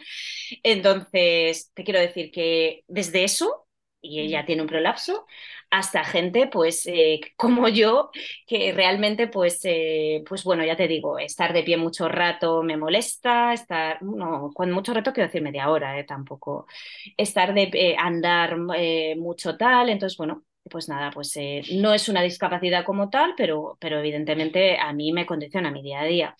[0.62, 3.61] Entonces, te quiero decir que desde eso,
[4.02, 5.26] y ella tiene un prolapso,
[5.70, 8.10] hasta gente pues eh, como yo
[8.46, 12.76] que realmente pues eh, pues bueno ya te digo estar de pie mucho rato me
[12.76, 16.66] molesta estar no con mucho rato quiero decir media hora eh, tampoco
[17.16, 18.56] estar de andar
[19.16, 21.34] mucho tal entonces bueno pues nada pues
[21.72, 26.00] no es una discapacidad como tal pero pero evidentemente a mí me condiciona mi día
[26.00, 26.36] a día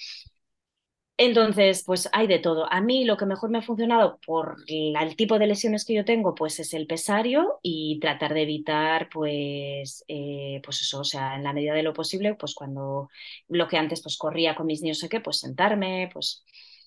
[1.23, 2.71] entonces, pues hay de todo.
[2.73, 6.05] A mí lo que mejor me ha funcionado por el tipo de lesiones que yo
[6.05, 11.35] tengo, pues es el pesario y tratar de evitar, pues, eh, pues eso, o sea,
[11.37, 13.09] en la medida de lo posible, pues cuando
[13.49, 16.45] lo que antes pues corría con mis niños, sé qué, pues sentarme, pues,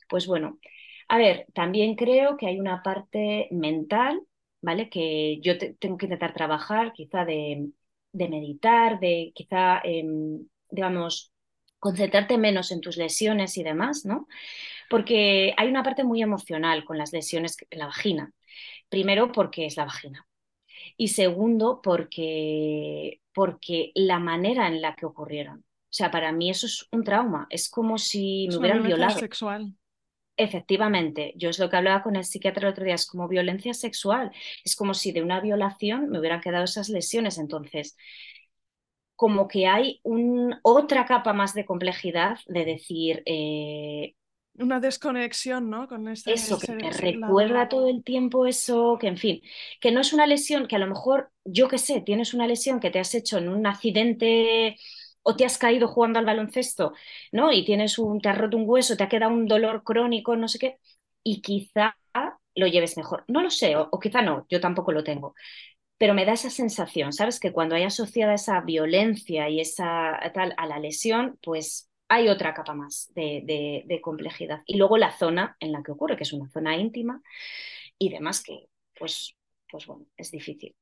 [0.09, 0.59] pues bueno.
[1.07, 4.21] A ver, también creo que hay una parte mental,
[4.61, 4.89] ¿vale?
[4.89, 7.69] Que yo tengo que intentar trabajar, quizá de,
[8.13, 11.31] meditar, de quizá, em, digamos,
[11.79, 14.27] concentrarte menos en tus lesiones y demás, ¿no?
[14.89, 18.31] Porque hay una parte muy emocional con las lesiones en la vagina.
[18.89, 20.27] Primero, porque es la vagina.
[20.97, 25.59] Y segundo, porque, porque la manera en la que ocurrieron.
[25.59, 27.47] O sea, para mí eso es un trauma.
[27.49, 29.17] Es como si me hubieran violado.
[29.17, 29.75] sexual.
[30.37, 33.73] Efectivamente, yo es lo que hablaba con el psiquiatra el otro día, es como violencia
[33.73, 34.31] sexual,
[34.65, 37.37] es como si de una violación me hubieran quedado esas lesiones.
[37.37, 37.95] Entonces,
[39.15, 43.23] como que hay un, otra capa más de complejidad de decir...
[43.25, 44.15] Eh,
[44.57, 45.87] una desconexión, ¿no?
[45.87, 49.41] Con ese, eso, que te recuerda todo el tiempo eso, que en fin,
[49.81, 52.79] que no es una lesión, que a lo mejor, yo qué sé, tienes una lesión
[52.79, 54.77] que te has hecho en un accidente
[55.23, 56.93] o te has caído jugando al baloncesto,
[57.33, 57.51] ¿no?
[57.51, 60.47] Y tienes un, te has roto un hueso, te ha quedado un dolor crónico, no
[60.47, 60.77] sé qué,
[61.21, 61.97] y quizá
[62.55, 63.25] lo lleves mejor.
[63.27, 65.35] No lo sé, o quizá no, yo tampoco lo tengo
[65.97, 67.39] pero me da esa sensación, ¿sabes?
[67.39, 72.53] Que cuando hay asociada esa violencia y esa tal a la lesión, pues hay otra
[72.53, 74.61] capa más de, complejidad.
[74.65, 77.21] Y luego la zona en la que ocurre, que es una zona íntima
[77.97, 78.67] y demás que,
[78.97, 79.35] pues,
[79.69, 80.75] pues bueno, es difícil.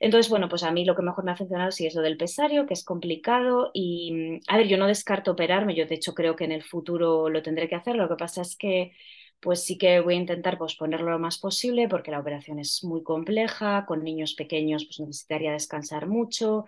[0.00, 2.16] Entonces, bueno, pues a mí lo que mejor me ha funcionado sí es lo del
[2.16, 6.36] pesario, que es complicado y, a ver, yo no descarto operarme, yo de hecho creo
[6.36, 8.92] que en el futuro lo tendré que hacer, lo que pasa es que
[9.40, 13.02] pues sí que voy a intentar posponerlo lo más posible porque la operación es muy
[13.02, 16.66] compleja, con niños pequeños pues necesitaría descansar mucho,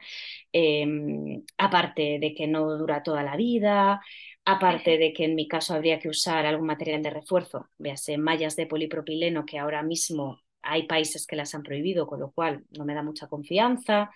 [0.52, 4.00] em, aparte de que no dura toda la vida,
[4.44, 8.56] aparte de que en mi caso habría que usar algún material de refuerzo, véase mallas
[8.56, 12.84] de polipropileno que ahora mismo hay países que las han prohibido, con lo cual no
[12.84, 14.10] me da mucha confianza.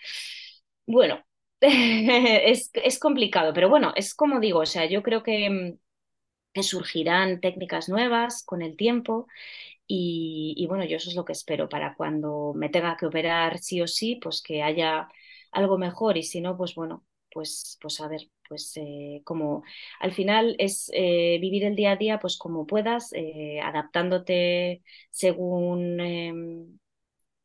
[0.87, 1.21] Bueno,
[1.61, 5.79] es, es complicado, pero bueno, es como digo, o sea, yo creo que em,
[6.57, 9.29] que surgirán técnicas nuevas con el tiempo
[9.89, 13.81] y, bueno, yo eso es lo que espero para cuando me tenga que operar sí
[13.83, 15.09] o sí, pues que haya
[15.53, 19.63] algo mejor y si no, pues bueno, pues, pues a ver, pues eh, como
[20.01, 26.01] al final es eh, vivir el día a día pues como puedas, eh, adaptándote según
[26.01, 26.79] em,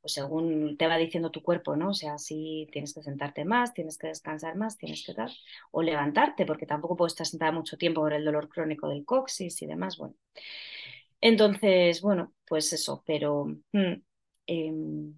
[0.01, 1.89] pues según te va diciendo tu cuerpo, ¿no?
[1.91, 5.29] O sea, si tienes que sentarte más, tienes que descansar más, tienes que dar,
[5.71, 9.61] o levantarte, porque tampoco puedes estar sentada mucho tiempo por el dolor crónico del coxis
[9.61, 10.15] y demás, bueno.
[11.21, 13.93] Entonces, bueno, pues eso, pero mm,
[14.47, 15.13] em,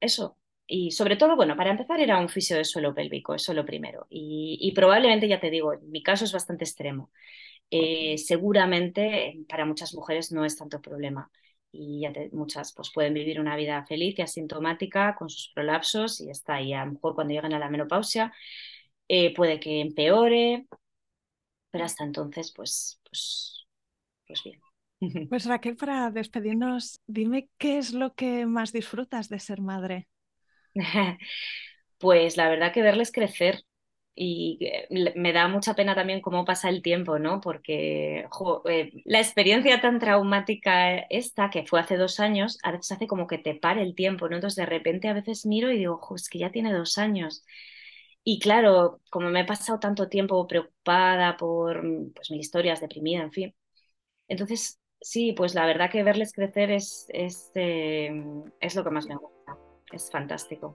[0.00, 0.38] eso.
[0.66, 4.06] Y sobre todo, bueno, para empezar era un fisio de suelo pélvico, eso lo primero.
[4.10, 7.10] Y, probablemente, ya te digo, mi caso es bastante extremo.
[7.70, 11.30] Eh, seguramente para muchas mujeres no es tanto problema
[11.70, 16.30] y ya muchas pues pueden vivir una vida feliz y asintomática con sus prolapsos y
[16.30, 16.72] está ahí.
[16.72, 18.32] A lo mejor cuando lleguen a la menopausia
[19.08, 20.66] eh, puede que empeore,
[21.70, 23.66] pero hasta entonces pues, pues,
[24.26, 24.60] pues bien.
[25.28, 30.08] Pues Raquel, para despedirnos, dime qué es lo que más disfrutas de ser madre.
[31.98, 33.62] pues la verdad que verles crecer
[34.20, 37.40] y eh, me da mucha pena también cómo pasa el tiempo, ¿no?
[37.40, 38.26] Porque
[38.68, 43.28] eh, la experiencia tan traumática esta, que fue hace dos años, a veces hace como
[43.28, 44.34] que te pare el tiempo, ¿no?
[44.36, 47.44] Entonces de repente a veces miro y digo, es que ya tiene dos años.
[48.24, 51.80] Y claro, como me he pasado tanto tiempo preocupada por
[52.14, 53.54] pues, mis historias, deprimida, en fin.
[54.28, 58.10] Entonces, sí, pues la verdad que verles crecer es, es, eh,
[58.60, 59.58] es lo que más me gusta.
[59.92, 60.74] Es fantástico.